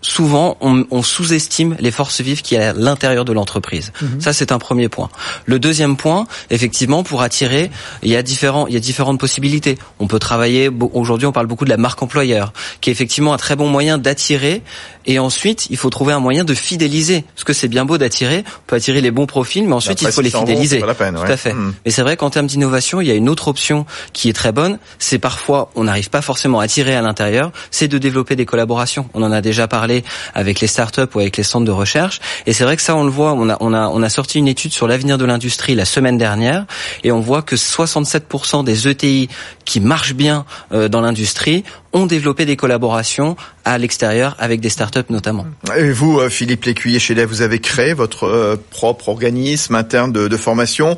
souvent 0.07 0.57
on, 0.61 0.85
on 0.91 1.03
sous-estime 1.03 1.77
les 1.81 1.91
forces 1.91 2.21
vives 2.21 2.43
qui 2.43 2.55
y 2.55 2.59
a 2.59 2.71
à 2.71 2.73
l'intérieur 2.73 3.25
de 3.25 3.33
l'entreprise. 3.33 3.93
Mhm. 4.01 4.21
Ça 4.21 4.33
c'est 4.33 4.53
un 4.53 4.59
premier 4.59 4.89
point. 4.89 5.11
Le 5.45 5.59
deuxième 5.59 5.97
point, 5.97 6.27
effectivement, 6.51 7.03
pour 7.03 7.23
attirer, 7.23 7.71
il 8.03 8.11
y 8.11 8.17
a 8.17 8.23
différents, 8.23 8.67
il 8.67 8.75
y 8.75 8.77
a 8.77 8.81
différentes 8.81 9.19
possibilités. 9.19 9.79
On 9.99 10.07
peut 10.07 10.19
travailler. 10.19 10.71
Aujourd'hui, 10.93 11.27
on 11.27 11.33
parle 11.33 11.47
beaucoup 11.47 11.65
de 11.65 11.71
la 11.71 11.77
marque 11.77 12.03
employeur, 12.03 12.53
qui 12.81 12.91
est 12.91 12.93
effectivement 12.93 13.35
un 13.35 13.37
très 13.37 13.57
bon 13.57 13.69
moyen 13.69 13.99
d'attirer. 13.99 14.63
Et 15.07 15.19
ensuite, 15.19 15.69
il 15.71 15.77
faut 15.77 15.91
trouver 15.91 16.13
un 16.13 16.19
moyen 16.19 16.45
de 16.45 16.55
fidéliser. 16.55 17.25
Parce 17.35 17.45
que 17.45 17.53
c'est 17.53 17.69
bien 17.69 17.85
beau 17.85 17.99
d'attirer, 17.99 18.45
on 18.47 18.63
peut 18.67 18.77
attirer 18.77 19.01
les 19.01 19.11
bons 19.11 19.27
profils, 19.27 19.67
mais 19.67 19.75
ensuite 19.75 20.03
il 20.03 20.09
faut 20.09 20.21
les 20.21 20.31
fidéliser. 20.31 20.81
la 20.81 20.95
peine, 20.95 21.15
Tout 21.15 21.31
à 21.31 21.37
fait. 21.37 21.53
Mhm. 21.53 21.75
Mais 21.85 21.91
c'est 21.91 22.03
vrai 22.03 22.17
qu'en 22.17 22.31
termes 22.31 22.47
d'innovation, 22.47 23.01
il 23.01 23.09
y 23.09 23.11
a 23.11 23.15
une 23.15 23.29
autre 23.29 23.49
option 23.49 23.87
qui 24.13 24.29
est 24.29 24.33
très 24.33 24.53
bonne. 24.53 24.79
C'est 24.99 25.19
parfois, 25.19 25.71
on 25.75 25.85
n'arrive 25.85 26.11
pas 26.11 26.23
forcément 26.23 26.61
à 26.61 26.65
attirer 26.65 26.95
à 26.95 27.03
l'intérieur, 27.03 27.53
c'est 27.71 27.89
de 27.89 27.99
développer 27.99 28.37
des 28.37 28.47
collaborations. 28.47 29.09
On 29.15 29.23
en 29.23 29.33
a 29.33 29.41
déjà 29.41 29.69
parlé 29.69 29.96
avec 30.35 30.61
les 30.61 30.67
startups 30.67 31.03
ou 31.15 31.21
avec 31.21 31.37
les 31.37 31.43
centres 31.43 31.65
de 31.65 31.71
recherche. 31.71 32.21
Et 32.47 32.53
c'est 32.53 32.65
vrai 32.65 32.77
que 32.77 32.83
ça, 32.83 32.97
on 32.97 33.05
le 33.05 33.11
voit. 33.11 33.33
On 33.33 33.49
a, 33.49 33.57
on 33.61 33.73
a, 33.73 33.89
on 33.89 34.03
a 34.03 34.09
sorti 34.09 34.39
une 34.39 34.49
étude 34.49 34.73
sur 34.73 34.89
l'avenir 34.89 35.19
de 35.19 35.25
l'industrie 35.25 35.75
la 35.75 35.85
semaine 35.85 36.19
dernière, 36.19 36.67
et 37.05 37.13
on 37.13 37.21
voit 37.21 37.43
que 37.43 37.57
67% 37.57 38.65
des 38.65 38.89
ETI 38.89 39.29
qui 39.65 39.81
marchent 39.81 40.15
bien 40.15 40.45
euh, 40.73 40.89
dans 40.89 41.01
l'industrie 41.01 41.65
ont 41.93 42.07
développé 42.07 42.45
des 42.45 42.57
collaborations 42.57 43.37
à 43.65 43.79
l'extérieur 43.79 44.37
avec 44.39 44.61
des 44.61 44.69
startups 44.69 45.11
notamment. 45.11 45.47
Et 45.77 45.91
vous, 45.91 46.21
euh, 46.21 46.29
Philippe 46.29 46.65
Lécuyer, 46.65 46.99
chez 46.99 47.17
vous 47.25 47.43
avez 47.43 47.59
créé 47.59 47.95
votre 47.95 48.25
euh, 48.25 48.57
propre 48.71 49.09
organisme 49.09 49.75
interne 49.75 50.13
de, 50.13 50.29
de 50.29 50.37
formation. 50.37 50.97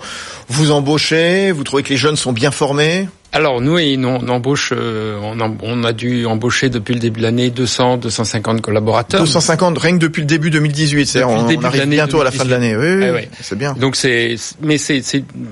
Vous 0.48 0.70
embauchez, 0.70 1.52
vous 1.52 1.64
trouvez 1.64 1.82
que 1.82 1.90
les 1.90 1.96
jeunes 1.96 2.16
sont 2.16 2.32
bien 2.32 2.50
formés 2.50 3.08
alors 3.33 3.61
nous, 3.61 3.79
on 3.79 4.29
embauche, 4.29 4.73
euh, 4.75 5.19
on, 5.21 5.85
a 5.85 5.93
dû 5.93 6.25
embaucher 6.25 6.71
depuis 6.71 6.95
le 6.95 7.01
début 7.01 7.21
de 7.21 7.25
l'année 7.25 7.51
200, 7.51 7.99
250 7.99 8.62
collaborateurs. 8.62 9.21
250 9.21 9.79
rien 9.79 9.93
que 9.93 9.99
depuis 9.99 10.21
le 10.21 10.27
début 10.27 10.51
2018. 10.51 11.07
C'est 11.07 11.25
on, 11.25 11.47
on 11.47 11.64
arrive 11.64 11.87
bientôt 11.87 12.23
à 12.23 12.25
la 12.25 12.31
fin 12.31 12.45
de 12.45 12.51
l'année. 12.51 12.75
Oui, 12.75 12.87
oui, 12.95 13.11
oui. 13.14 13.29
c'est 13.41 13.59
bien. 13.59 13.75
Donc 13.75 13.97
c'est, 13.97 14.37
mais 14.62 14.79
c'est, 14.79 15.03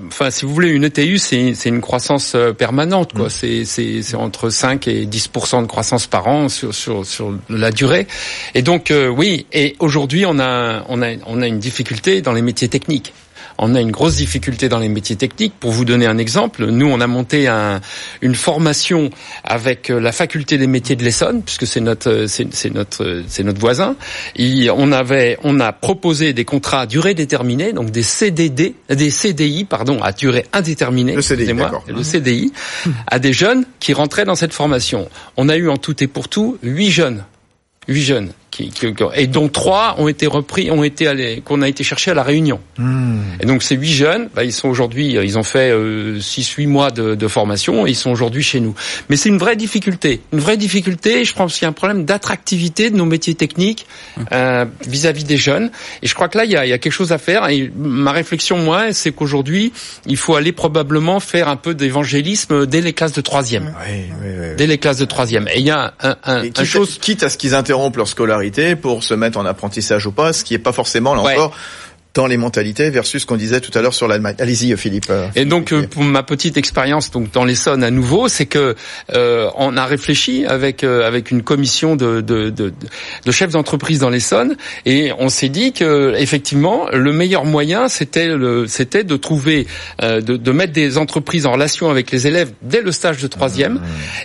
enfin 0.09 0.31
si 0.31 0.47
vous 0.47 0.55
voulez 0.55 0.71
une 0.71 0.85
ETU, 0.85 1.19
c'est, 1.19 1.53
c'est 1.55 1.69
une 1.69 1.83
croissance 1.83 2.33
euh, 2.35 2.55
permanente 2.55 3.13
quoi. 3.13 3.27
Mm. 3.27 3.31
C'est, 3.31 3.65
c'est, 3.67 4.03
c'est 4.03 4.17
entre 4.17 4.49
5 4.49 4.89
et 4.89 5.05
10 5.05 5.31
de 5.63 5.67
croissance 5.67 6.07
par 6.07 6.27
an 6.29 6.49
sur 6.49 6.75
sur 6.75 7.05
sur 7.05 7.35
la 7.51 7.71
durée. 7.71 8.07
Et 8.55 8.63
donc 8.63 8.91
euh, 8.91 9.09
oui. 9.09 9.47
Et 9.53 9.77
aujourd'hui, 9.81 10.25
on 10.25 10.39
a 10.39 10.83
on 10.89 11.03
a 11.03 11.09
on 11.27 11.43
a 11.43 11.47
une 11.47 11.59
difficulté 11.59 12.23
dans 12.23 12.33
les 12.33 12.43
métiers 12.43 12.69
techniques 12.69 13.13
on 13.59 13.75
a 13.75 13.81
une 13.81 13.91
grosse 13.91 14.17
difficulté 14.17 14.69
dans 14.69 14.79
les 14.79 14.89
métiers 14.89 15.17
techniques. 15.17 15.55
Pour 15.59 15.71
vous 15.71 15.85
donner 15.85 16.07
un 16.07 16.19
exemple, 16.19 16.67
nous, 16.67 16.87
on 16.87 17.01
a 17.01 17.07
monté 17.07 17.49
un, 17.49 17.81
une 18.21 18.35
formation 18.35 19.11
avec 19.45 19.91
euh, 19.91 20.01
la 20.01 20.13
faculté 20.13 20.59
des 20.59 20.67
métiers 20.67 20.97
de 20.97 21.05
l'Essonne, 21.05 21.43
puisque 21.43 21.67
c'est 21.67 21.81
notre, 21.81 22.11
euh, 22.11 22.27
c'est 22.27 22.75
notre, 22.75 23.05
euh, 23.05 23.23
c'est 23.29 23.43
notre 23.43 23.61
voisin. 23.61 23.97
Et 24.37 24.69
on 24.71 24.93
avait, 24.93 25.39
on 25.43 25.61
a 25.61 25.73
proposé 25.73 26.33
des 26.33 26.45
contrats 26.45 26.83
à 26.83 26.87
durée 26.87 27.15
déterminée, 27.15 27.73
donc 27.73 27.91
des 27.91 28.03
CDD, 28.03 28.75
des 28.89 29.11
CDI, 29.11 29.65
pardon, 29.65 30.03
à 30.03 30.13
durée 30.13 30.47
indéterminée. 30.53 31.15
Le 31.15 31.23
CDI, 31.23 31.53
le 31.89 32.03
CDI, 32.03 32.53
à 33.07 33.19
des 33.19 33.33
jeunes 33.33 33.65
qui 33.81 33.93
rentraient 33.93 34.25
dans 34.25 34.35
cette 34.35 34.53
formation. 34.53 35.09
On 35.37 35.49
a 35.49 35.57
eu 35.57 35.69
en 35.69 35.77
tout 35.77 36.03
et 36.03 36.07
pour 36.07 36.29
tout 36.29 36.59
huit 36.63 36.91
jeunes, 36.91 37.25
huit 37.89 38.03
jeunes 38.03 38.33
et 39.15 39.27
dont 39.27 39.49
trois 39.49 39.97
ont 39.99 40.09
été 40.09 40.27
repris, 40.27 40.71
ont 40.71 40.85
été 40.85 41.43
qu'on 41.45 41.63
a 41.63 41.69
été 41.69 41.85
chercher 41.85 42.11
à 42.11 42.15
la 42.15 42.23
Réunion. 42.23 42.61
Hmm. 42.79 43.21
Et 43.41 43.47
donc 43.47 43.63
ces 43.63 43.77
huit 43.77 43.93
jeunes, 43.93 44.29
bah, 44.35 44.45
ils 44.45 44.53
sont 44.53 44.69
aujourd'hui, 44.69 45.17
euh, 45.17 45.25
ils 45.25 45.39
ont 45.39 45.43
fait 45.43 45.71
euh, 45.71 46.21
six, 46.21 46.49
huit 46.53 46.67
mois 46.67 46.91
de, 46.91 47.15
de, 47.15 47.29
formation, 47.29 47.87
et 47.87 47.91
ils 47.91 47.97
sont 47.97 48.11
aujourd'hui 48.11 48.43
chez 48.43 48.61
nous. 48.61 48.75
Mais 49.09 49.17
c'est 49.17 49.29
une 49.29 49.39
vraie 49.39 49.57
difficulté, 49.57 50.21
une 50.33 50.41
vraie 50.41 50.57
difficulté. 50.57 51.25
Je 51.25 51.35
pense 51.35 51.55
qu'il 51.55 51.63
y 51.63 51.67
a 51.67 51.69
un 51.69 51.73
problème 51.73 52.05
d'attractivité 52.05 52.91
de 52.91 52.97
nos 52.97 53.05
métiers 53.05 53.35
techniques 53.35 53.87
hmm. 54.17 54.23
euh, 54.33 54.65
vis-à-vis 54.87 55.25
des 55.25 55.37
jeunes. 55.37 55.71
Et 56.03 56.07
je 56.07 56.15
crois 56.15 56.29
que 56.29 56.39
là, 56.39 56.45
il 56.45 56.51
y 56.51 56.57
a, 56.57 56.67
il 56.67 56.71
y 56.71 56.73
a 56.73 56.79
quelque 56.79 56.93
chose 56.93 57.13
à 57.13 57.19
faire. 57.19 57.49
Et 57.49 57.71
ma 57.77 58.13
réflexion, 58.13 58.59
moi, 58.59 58.93
c'est 58.93 59.13
qu'aujourd'hui, 59.13 59.73
il 60.07 60.17
faut 60.17 60.35
aller 60.35 60.53
probablement 60.53 61.21
faire 61.21 61.49
un 61.49 61.57
peu 61.57 61.75
d'évangélisme 61.75 62.67
dès 62.67 62.81
les 62.81 62.93
classes 62.93 63.13
de 63.13 63.21
troisième. 63.21 63.75
Oui, 63.87 63.97
oui, 64.23 64.29
oui, 64.41 64.47
dès 64.57 64.67
les 64.67 64.79
classes 64.79 64.99
de 64.99 65.05
troisième. 65.05 65.49
Et 65.49 65.59
il 65.59 65.67
y 65.67 65.71
a 65.71 65.95
un, 66.01 66.17
un, 66.25 66.43
un 66.57 66.65
chose... 66.65 66.99
quitte 67.01 67.23
à 67.23 67.29
ce 67.29 67.37
qu'ils 67.37 67.55
interrompent 67.55 67.97
leur 67.97 68.09
scolarité 68.09 68.46
pour 68.81 69.05
se 69.05 69.15
mettre 69.15 69.39
en 69.39 69.47
apprentissage 69.47 70.07
ou 70.07 70.13
pas, 70.13 70.33
ce 70.33 70.45
qui 70.45 70.55
est 70.55 70.59
pas 70.59 70.73
forcément 70.73 71.15
là 71.15 71.23
encore 71.23 71.53
dans 72.17 72.27
les 72.27 72.37
mentalités 72.39 72.91
versus 72.91 73.23
ce 73.23 73.27
qu'on 73.27 73.37
disait 73.37 73.61
tout 73.61 73.77
à 73.79 73.83
l'heure 73.83 73.95
sur 73.95 74.09
l'Allemagne. 74.09 74.35
Allez-y, 74.39 74.77
Philippe. 74.77 75.13
Et 75.35 75.45
donc, 75.45 75.73
euh, 75.73 75.87
pour 75.87 76.03
ma 76.03 76.23
petite 76.23 76.57
expérience 76.57 77.11
donc 77.11 77.31
dans 77.31 77.45
l'Essonne 77.45 77.85
à 77.85 77.91
nouveau, 77.91 78.29
c'est 78.29 78.47
que 78.47 78.75
euh, 79.15 79.51
on 79.57 79.77
a 79.77 79.85
réfléchi 79.85 80.45
avec 80.47 80.83
euh, 80.83 81.07
avec 81.07 81.31
une 81.31 81.43
commission 81.43 81.95
de 81.95 82.21
de, 82.21 82.51
de, 82.51 82.73
de 83.25 83.31
chefs 83.31 83.51
d'entreprise 83.51 83.99
dans 84.01 84.11
l'Essonne 84.11 84.57
et 84.87 85.13
on 85.19 85.29
s'est 85.29 85.51
dit 85.51 85.73
que 85.73 86.15
effectivement 86.17 86.89
le 86.93 87.13
meilleur 87.13 87.45
moyen 87.45 87.89
c'était 87.89 88.29
le 88.29 88.67
c'était 88.67 89.05
de 89.05 89.17
trouver 89.17 89.67
de, 90.03 90.21
de 90.21 90.53
mettre 90.53 90.73
des 90.73 90.97
entreprises 90.97 91.47
en 91.47 91.53
relation 91.53 91.91
avec 91.91 92.11
les 92.11 92.27
élèves 92.27 92.53
dès 92.63 92.81
le 92.81 92.93
stage 92.93 93.21
de 93.21 93.27
troisième 93.27 93.75
mmh. 93.75 93.83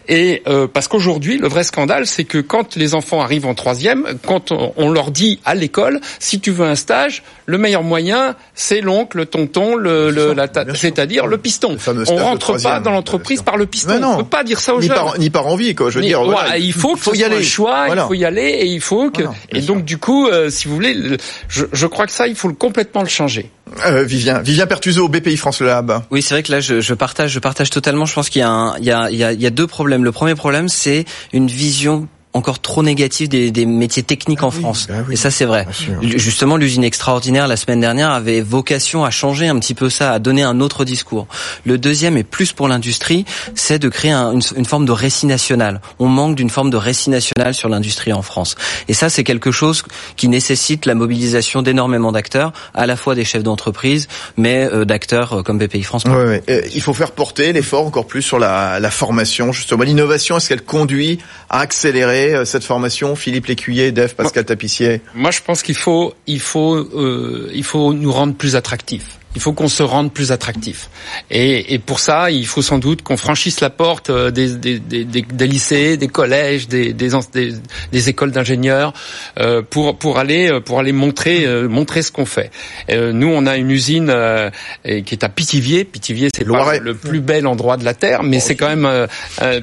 et 0.09 0.43
parce 0.73 0.87
qu'aujourd'hui 0.87 1.37
le 1.37 1.47
vrai 1.47 1.63
scandale 1.63 2.07
c'est 2.07 2.23
que 2.23 2.37
quand 2.37 2.75
les 2.75 2.95
enfants 2.95 3.21
arrivent 3.21 3.45
en 3.45 3.53
troisième, 3.53 4.05
quand 4.25 4.51
on, 4.51 4.73
on 4.77 4.89
leur 4.89 5.11
dit 5.11 5.39
à 5.45 5.55
l'école 5.55 5.99
si 6.19 6.39
tu 6.39 6.51
veux 6.51 6.65
un 6.65 6.75
stage, 6.75 7.23
le 7.45 7.57
meilleur 7.57 7.80
moyen, 7.83 8.35
c'est 8.53 8.81
l'oncle, 8.81 9.17
le 9.17 9.25
tonton, 9.25 9.75
le, 9.75 10.09
le 10.11 10.35
c'est-à-dire 10.73 11.27
le 11.27 11.37
piston. 11.37 11.77
On 12.07 12.15
rentre 12.15 12.61
pas 12.61 12.79
dans 12.79 12.91
l'entreprise 12.91 13.41
par 13.41 13.57
le 13.57 13.65
piston. 13.65 14.01
On 14.03 14.17
peut 14.17 14.23
pas 14.23 14.43
dire 14.43 14.59
ça 14.59 14.73
aux 14.73 14.81
ni 14.81 14.87
jeunes. 14.87 14.95
Par, 14.95 15.19
ni 15.19 15.29
par 15.29 15.47
envie, 15.47 15.75
quoi. 15.75 15.89
Je 15.89 15.99
veux 15.99 16.05
dire, 16.05 16.21
il 16.57 16.73
faut, 16.73 16.95
faut 16.95 17.13
y 17.13 17.23
aller. 17.23 17.37
Un 17.37 17.41
choix, 17.41 17.87
il 17.89 17.99
faut 17.99 18.13
y 18.13 18.25
aller 18.25 18.41
et 18.41 18.65
il 18.65 18.81
faut 18.81 19.09
que. 19.09 19.23
et 19.49 19.61
donc 19.61 19.85
du 19.85 19.97
coup, 19.97 20.27
euh, 20.27 20.49
si 20.49 20.67
vous 20.67 20.75
voulez, 20.75 21.17
je, 21.47 21.65
je 21.71 21.87
crois 21.87 22.05
que 22.05 22.11
ça, 22.11 22.27
il 22.27 22.35
faut 22.35 22.51
complètement 22.53 23.01
le 23.01 23.07
changer. 23.07 23.49
Euh, 23.85 24.03
Vivien, 24.03 24.39
Vivien 24.39 24.67
Pertuzo, 24.67 25.07
BPI 25.07 25.37
France 25.37 25.61
Le 25.61 25.67
Lab. 25.67 26.01
Oui, 26.11 26.21
c'est 26.21 26.33
vrai 26.33 26.43
que 26.43 26.51
là, 26.51 26.59
je, 26.59 26.81
je, 26.81 26.93
partage, 26.93 27.31
je 27.31 27.39
partage 27.39 27.69
totalement. 27.69 28.05
Je 28.05 28.13
pense 28.13 28.29
qu'il 28.29 28.41
a, 28.41 28.75
il 28.79 28.85
y 29.17 29.45
a 29.45 29.49
deux 29.49 29.67
problèmes. 29.67 30.03
Le 30.03 30.11
premier 30.11 30.35
problème, 30.35 30.67
c'est 30.67 31.05
une 31.33 31.47
vision 31.47 32.07
encore 32.33 32.59
trop 32.59 32.81
négatif 32.83 33.27
des, 33.27 33.51
des 33.51 33.65
métiers 33.65 34.03
techniques 34.03 34.41
en 34.43 34.49
oui, 34.51 34.59
France. 34.61 34.87
bah 34.87 34.95
oui, 35.07 35.13
et 35.13 35.17
ça, 35.17 35.31
c'est 35.31 35.45
vrai. 35.45 35.67
Justement, 36.01 36.55
l'usine 36.55 36.83
extraordinaire 36.83 37.47
la 37.47 37.57
semaine 37.57 37.81
dernière 37.81 38.11
avait 38.11 38.39
vocation 38.41 39.03
à 39.03 39.09
changer 39.09 39.47
un 39.47 39.59
petit 39.59 39.73
peu 39.73 39.89
ça, 39.89 40.11
à 40.13 40.19
donner 40.19 40.43
un 40.43 40.61
autre 40.61 40.85
discours. 40.85 41.27
Le 41.65 41.77
deuxième, 41.77 42.15
et 42.17 42.23
plus 42.23 42.53
pour 42.53 42.67
l'industrie, 42.69 43.25
c'est 43.55 43.79
de 43.79 43.89
créer 43.89 44.11
un- 44.11 44.31
une, 44.33 44.41
une 44.55 44.65
forme 44.65 44.85
de 44.85 44.91
récit 44.93 45.25
national. 45.25 45.81
On 45.99 46.07
manque 46.07 46.35
d'une 46.35 46.49
forme 46.49 46.69
de 46.69 46.77
récit 46.77 47.09
national 47.09 47.53
sur 47.53 47.67
l'industrie 47.67 48.13
en 48.13 48.21
France. 48.21 48.55
Et 48.87 48.93
ça, 48.93 49.09
c'est 49.09 49.23
quelque 49.25 49.51
chose 49.51 49.83
qui 50.15 50.27
nécessite 50.29 50.85
la 50.85 50.95
mobilisation 50.95 51.61
d'énormément 51.61 52.11
d'acteurs, 52.13 52.53
à 52.73 52.85
la 52.85 52.95
fois 52.95 53.13
des 53.15 53.25
chefs 53.25 53.43
d'entreprise, 53.43 54.07
mais 54.37 54.69
euh, 54.71 54.85
d'acteurs 54.85 55.39
euh, 55.39 55.43
comme 55.43 55.57
BPI 55.57 55.83
France. 55.83 56.03
Ouais, 56.05 56.13
ouais. 56.13 56.43
Euh, 56.49 56.61
il 56.73 56.81
faut 56.81 56.93
faire 56.93 57.11
porter 57.11 57.51
l'effort 57.51 57.85
encore 57.85 58.07
plus 58.07 58.21
sur 58.21 58.39
la, 58.39 58.79
la 58.79 58.91
formation, 58.91 59.51
justement. 59.51 59.83
L'innovation, 59.83 60.37
est-ce 60.37 60.47
qu'elle 60.47 60.63
conduit 60.63 61.19
à 61.49 61.59
accélérer 61.59 62.20
euh, 62.33 62.45
cette 62.45 62.63
formation 62.63 63.15
Philippe 63.15 63.47
Lécuyer, 63.47 63.91
Dave, 63.91 64.15
Pascal 64.15 64.45
Tapissier? 64.45 65.01
Moi, 65.15 65.31
je 65.31 65.41
pense 65.41 65.63
qu'il 65.63 65.75
faut, 65.75 66.13
il 66.27 66.39
faut, 66.39 66.75
euh, 66.75 67.49
il 67.53 67.63
faut 67.63 67.93
nous 67.93 68.11
rendre 68.11 68.35
plus 68.35 68.55
attractifs. 68.55 69.19
Il 69.35 69.41
faut 69.41 69.53
qu'on 69.53 69.67
se 69.69 69.81
rende 69.83 70.11
plus 70.13 70.31
attractif. 70.31 70.89
Et, 71.29 71.73
et 71.73 71.79
pour 71.79 71.99
ça, 71.99 72.31
il 72.31 72.45
faut 72.45 72.61
sans 72.61 72.79
doute 72.79 73.01
qu'on 73.01 73.15
franchisse 73.17 73.61
la 73.61 73.69
porte 73.69 74.09
euh, 74.09 74.29
des, 74.29 74.55
des, 74.55 74.79
des, 74.79 75.05
des- 75.05 75.47
lycées, 75.47 75.95
des 75.97 76.07
collèges, 76.09 76.67
des, 76.67 76.93
des, 76.93 78.09
écoles 78.09 78.31
d'ingénieurs 78.31 78.93
euh, 79.39 79.61
pour 79.61 79.97
pour 79.97 80.17
aller 80.19 80.51
euh, 80.51 80.59
pour 80.59 80.79
aller 80.79 80.91
montrer 80.91 81.45
euh, 81.45 81.67
montrer 81.69 82.01
ce 82.01 82.11
qu'on 82.11 82.25
fait. 82.25 82.51
Euh, 82.89 83.13
nous, 83.13 83.27
on 83.27 83.45
a 83.45 83.55
une 83.57 83.71
usine 83.71 84.09
euh, 84.09 84.49
qui 84.83 85.13
est 85.15 85.23
à 85.23 85.29
Pithiviers. 85.29 85.85
Pithiviers, 85.85 86.29
c'est 86.35 86.45
pas 86.45 86.77
le 86.79 86.95
plus 86.95 87.21
bel 87.21 87.47
endroit 87.47 87.77
de 87.77 87.85
la 87.85 87.93
terre, 87.93 88.23
mais 88.23 88.39
c'est 88.39 88.55
quand 88.55 88.75
même 88.75 89.07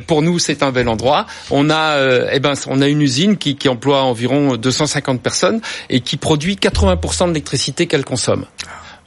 pour 0.06 0.22
nous, 0.22 0.38
c'est 0.38 0.62
un 0.62 0.72
bel 0.72 0.88
endroit. 0.88 1.26
On 1.50 1.68
a 1.70 1.96
euh, 1.96 2.28
eh 2.32 2.40
ben 2.40 2.54
on 2.68 2.80
a 2.80 2.88
une 2.88 3.02
usine 3.02 3.36
qui, 3.36 3.56
qui 3.56 3.68
emploie 3.68 4.02
environ 4.02 4.56
250 4.56 5.20
personnes 5.22 5.60
et 5.90 6.00
qui 6.00 6.16
produit 6.16 6.54
80% 6.56 7.24
de 7.24 7.28
l'électricité 7.28 7.86
qu'elle 7.86 8.04
consomme. 8.04 8.46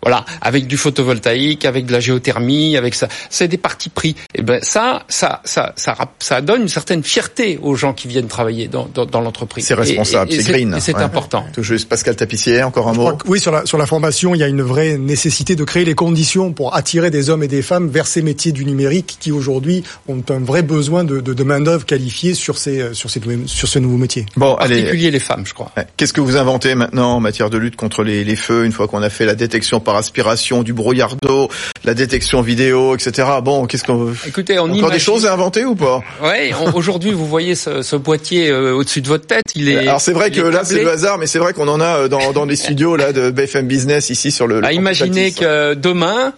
Voilà, 0.04 0.26
avec 0.42 0.68
du 0.68 0.78
photovoltaïque, 0.78 1.66
avec 1.66 1.86
de 1.86 1.92
la 1.92 2.00
géothermie, 2.00 2.78
avec 2.78 2.96
ça, 2.96 3.08
c'est 3.30 3.48
des 3.48 3.58
parties 3.58 3.90
pris. 3.90 4.16
Et 4.36 4.42
ben 4.42 4.60
ça, 4.64 5.04
ça, 5.08 5.42
ça, 5.44 5.74
ça, 5.76 5.96
ça 6.20 6.42
donne 6.42 6.64
une 6.64 6.68
certaine 6.68 7.04
fierté 7.04 7.60
aux 7.62 7.76
gens 7.76 7.94
qui 7.94 8.08
viennent 8.08 8.28
travailler 8.28 8.68
dans, 8.68 8.88
dans, 8.94 9.06
dans 9.06 9.22
l'entreprise. 9.22 9.66
C'est 9.66 9.74
responsable, 9.74 10.32
c'est 10.32 10.44
green. 10.44 10.74
Et 10.76 10.80
c'est 10.80 10.92
Ouais. 10.96 11.04
important. 11.04 11.46
Tout 11.54 11.64
juste, 11.64 11.88
Pascal 11.90 12.16
Tapissier, 12.16 12.62
encore 12.64 12.88
un 12.90 12.94
Je 12.94 13.00
mot 13.00 13.16
que 13.16 13.28
oui, 13.28 13.40
sur 13.40 13.52
la, 13.52 13.66
sur 13.66 13.78
la 13.78 13.86
formation, 13.86 14.36
il 14.36 14.40
y 14.40 14.44
a 14.44 14.48
une 14.48 14.62
vraie 14.62 14.98
nécessité 14.98 15.56
de 15.56 15.64
créer 15.64 15.86
les 15.86 15.96
conditions 15.96 16.52
pour 16.54 16.76
attirer 16.76 17.10
des 17.10 17.30
hommes 17.30 17.44
et 17.44 17.48
des 17.48 17.62
femmes 17.62 17.88
vers 17.90 18.08
ces 18.08 18.22
métiers 18.22 18.52
du 18.52 18.66
numérique 18.66 19.18
qui 19.20 19.32
aujourd'hui 19.32 19.84
ont 20.08 20.22
un 20.30 20.40
vrai 20.40 20.62
besoin 20.64 21.04
de, 21.06 21.22
de, 21.22 21.34
de 21.34 21.44
main-d'œuvre 21.44 21.86
qualifiée 21.86 22.34
sur 22.34 22.58
ces, 22.58 22.94
sur 22.94 23.10
ces, 23.10 23.22
sur 23.46 23.68
ce 23.68 23.80
nouveau 23.80 23.98
métier. 23.98 24.26
Bon, 24.36 24.54
En 24.54 24.56
allez. 24.58 24.76
particulier 24.82 25.12
les 25.12 25.20
femmes, 25.20 25.46
je 25.46 25.54
crois. 25.54 25.72
Qu'est-ce 25.98 26.14
que 26.14 26.22
vous 26.22 26.36
inventez 26.38 26.76
maintenant 26.76 27.14
en 27.16 27.20
matière 27.20 27.50
de 27.50 27.58
lutte 27.58 27.76
contre 27.78 28.04
les, 28.04 28.24
les 28.24 28.36
feux 28.36 28.66
une 28.66 28.72
fois 28.74 28.88
qu'on 28.88 29.02
a 29.02 29.10
fait 29.10 29.26
la 29.26 29.36
détection 29.36 29.80
par 29.80 29.91
aspiration, 29.96 30.64
du 30.64 30.74
brouillard 30.74 31.16
d'eau, 31.22 31.50
la 31.84 31.94
détection 31.94 32.42
vidéo, 32.42 32.96
etc. 32.96 33.28
Bon, 33.44 33.66
qu'est-ce 33.66 33.84
qu'on 33.84 34.14
Écoutez, 34.28 34.60
on 34.60 34.64
encore 34.64 34.76
imagine... 34.76 34.94
des 34.94 35.00
choses 35.00 35.26
à 35.26 35.34
inventer 35.34 35.66
ou 35.66 35.76
pas 35.76 36.02
Ouais, 36.22 36.52
aujourd'hui, 36.74 37.12
vous 37.12 37.26
voyez 37.26 37.56
ce, 37.56 37.82
ce 37.82 37.96
boîtier 37.96 38.50
euh, 38.50 38.74
au-dessus 38.74 39.02
de 39.02 39.08
votre 39.08 39.28
tête, 39.28 39.46
il 39.56 39.70
est. 39.70 39.78
Alors 39.80 40.02
c'est 40.02 40.14
vrai 40.14 40.32
que 40.32 40.42
là 40.42 40.62
c'est 40.64 40.84
le 40.84 40.92
hasard, 40.92 41.18
mais 41.18 41.28
c'est 41.28 41.40
vrai 41.40 41.54
qu'on 41.54 41.68
en 41.68 41.80
a 41.80 42.02
euh, 42.02 42.08
dans, 42.08 42.32
dans 42.32 42.46
les 42.46 42.56
studios 42.56 42.96
là 42.96 43.14
de 43.14 43.32
BFM 43.32 43.68
Business 43.68 44.10
ici 44.10 44.32
sur 44.32 44.48
le. 44.48 44.62
le 44.62 44.66
À 44.68 44.74
imaginer 44.74 45.32
que 45.32 45.74
demain, 45.74 46.34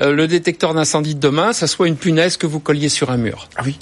euh, 0.00 0.12
le 0.12 0.26
détecteur 0.26 0.74
d'incendie 0.74 1.14
de 1.14 1.20
demain, 1.20 1.52
ça 1.52 1.66
soit 1.66 1.88
une 1.88 1.96
punaise 1.96 2.36
que 2.36 2.46
vous 2.46 2.60
colliez 2.60 2.88
sur 2.88 3.10
un 3.10 3.16
mur. 3.16 3.48
Ah 3.56 3.62
oui. 3.64 3.78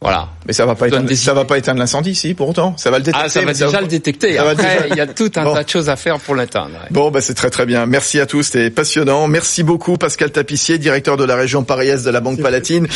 Voilà. 0.00 0.28
Mais 0.46 0.52
ça 0.52 0.64
va 0.64 0.76
pas 0.76 0.86
éteindre, 0.86 1.12
ça 1.12 1.34
va 1.34 1.44
pas 1.44 1.58
éteindre 1.58 1.80
l'incendie, 1.80 2.14
si 2.14 2.32
pour 2.34 2.48
autant. 2.50 2.76
Ça 2.76 2.88
va 2.88 2.98
le 2.98 3.02
détecter. 3.02 3.20
Ah, 3.26 3.28
ça 3.28 3.40
va 3.44 3.52
déjà 3.52 3.80
le 3.80 3.88
détecter. 3.88 4.38
Après, 4.38 4.54
déjà- 4.54 4.86
il 4.90 4.94
y 4.96 5.00
a 5.00 5.08
tout 5.08 5.30
un 5.34 5.42
Bon. 5.42 5.54
tas 5.54 5.64
de 5.64 5.68
choses 5.68 5.88
à 5.88 5.96
faire 5.96 6.20
pour 6.20 6.36
l'atteindre. 6.36 6.70
ouais. 6.74 6.86
Bon, 6.92 7.10
bah 7.10 7.20
c'est 7.20 7.34
très 7.34 7.50
très 7.50 7.66
bien. 7.66 7.84
Merci 7.86 8.20
à 8.20 8.26
tous, 8.26 8.44
c'était 8.44 8.70
passionnant. 8.70 9.26
Merci 9.26 9.64
beaucoup 9.64 9.96
Pascal 9.96 10.30
Tapissier, 10.30 10.78
directeur 10.78 11.16
de 11.16 11.24
la 11.24 11.34
région 11.34 11.64
Paris-Est 11.64 12.04
de 12.04 12.10
la 12.10 12.20
Banque 12.20 12.40
Palatine. 12.40 12.86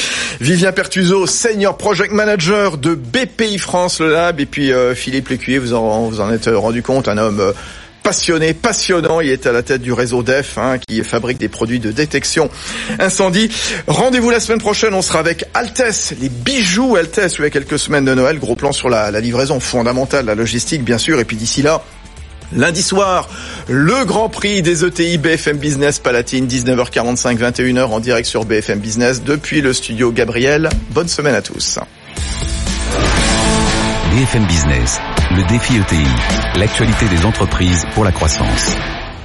Vivien 0.40 0.70
Pertuso, 0.70 1.26
senior 1.26 1.76
project 1.76 2.12
manager 2.12 2.78
de 2.78 2.94
BPI 2.94 3.58
France 3.58 3.98
le 3.98 4.12
Lab, 4.12 4.38
et 4.38 4.46
puis 4.46 4.72
euh, 4.72 4.94
Philippe 4.94 5.28
Lécuyer, 5.28 5.58
vous 5.58 5.74
en 5.74 6.06
vous 6.08 6.20
en 6.20 6.30
êtes 6.32 6.48
rendu 6.54 6.84
compte, 6.84 7.08
un 7.08 7.18
homme 7.18 7.40
euh, 7.40 7.52
passionné, 8.02 8.54
passionnant. 8.54 9.20
Il 9.20 9.30
est 9.30 9.46
à 9.46 9.52
la 9.52 9.62
tête 9.62 9.82
du 9.82 9.92
réseau 9.92 10.22
DEF, 10.22 10.58
hein, 10.58 10.78
qui 10.78 11.02
fabrique 11.02 11.38
des 11.38 11.48
produits 11.48 11.80
de 11.80 11.90
détection 11.90 12.50
incendie. 12.98 13.50
Rendez-vous 13.86 14.30
la 14.30 14.40
semaine 14.40 14.60
prochaine. 14.60 14.94
On 14.94 15.02
sera 15.02 15.20
avec 15.20 15.44
Altes, 15.54 16.14
les 16.20 16.28
bijoux 16.28 16.96
Altes. 16.96 17.20
Il 17.38 17.42
y 17.42 17.46
a 17.46 17.50
quelques 17.50 17.78
semaines 17.78 18.04
de 18.04 18.14
Noël. 18.14 18.38
Gros 18.38 18.56
plan 18.56 18.72
sur 18.72 18.88
la, 18.88 19.10
la 19.10 19.20
livraison 19.20 19.60
fondamentale, 19.60 20.26
la 20.26 20.34
logistique, 20.34 20.84
bien 20.84 20.98
sûr. 20.98 21.20
Et 21.20 21.24
puis 21.24 21.36
d'ici 21.36 21.62
là. 21.62 21.82
Lundi 22.54 22.82
soir, 22.82 23.30
le 23.68 24.04
Grand 24.04 24.28
Prix 24.28 24.60
des 24.60 24.84
ETI 24.84 25.16
BFM 25.16 25.56
Business 25.56 25.98
Palatine, 25.98 26.46
19h45, 26.46 27.38
21h 27.38 27.84
en 27.84 28.00
direct 28.00 28.28
sur 28.28 28.44
BFM 28.44 28.78
Business 28.78 29.22
depuis 29.22 29.62
le 29.62 29.72
studio 29.72 30.12
Gabriel. 30.12 30.68
Bonne 30.90 31.08
semaine 31.08 31.34
à 31.34 31.40
tous. 31.40 31.78
BFM 34.14 34.44
Business, 34.46 35.00
le 35.36 35.44
défi 35.44 35.76
ETI, 35.76 36.58
l'actualité 36.58 37.06
des 37.08 37.24
entreprises 37.24 37.86
pour 37.94 38.04
la 38.04 38.12
croissance. 38.12 38.76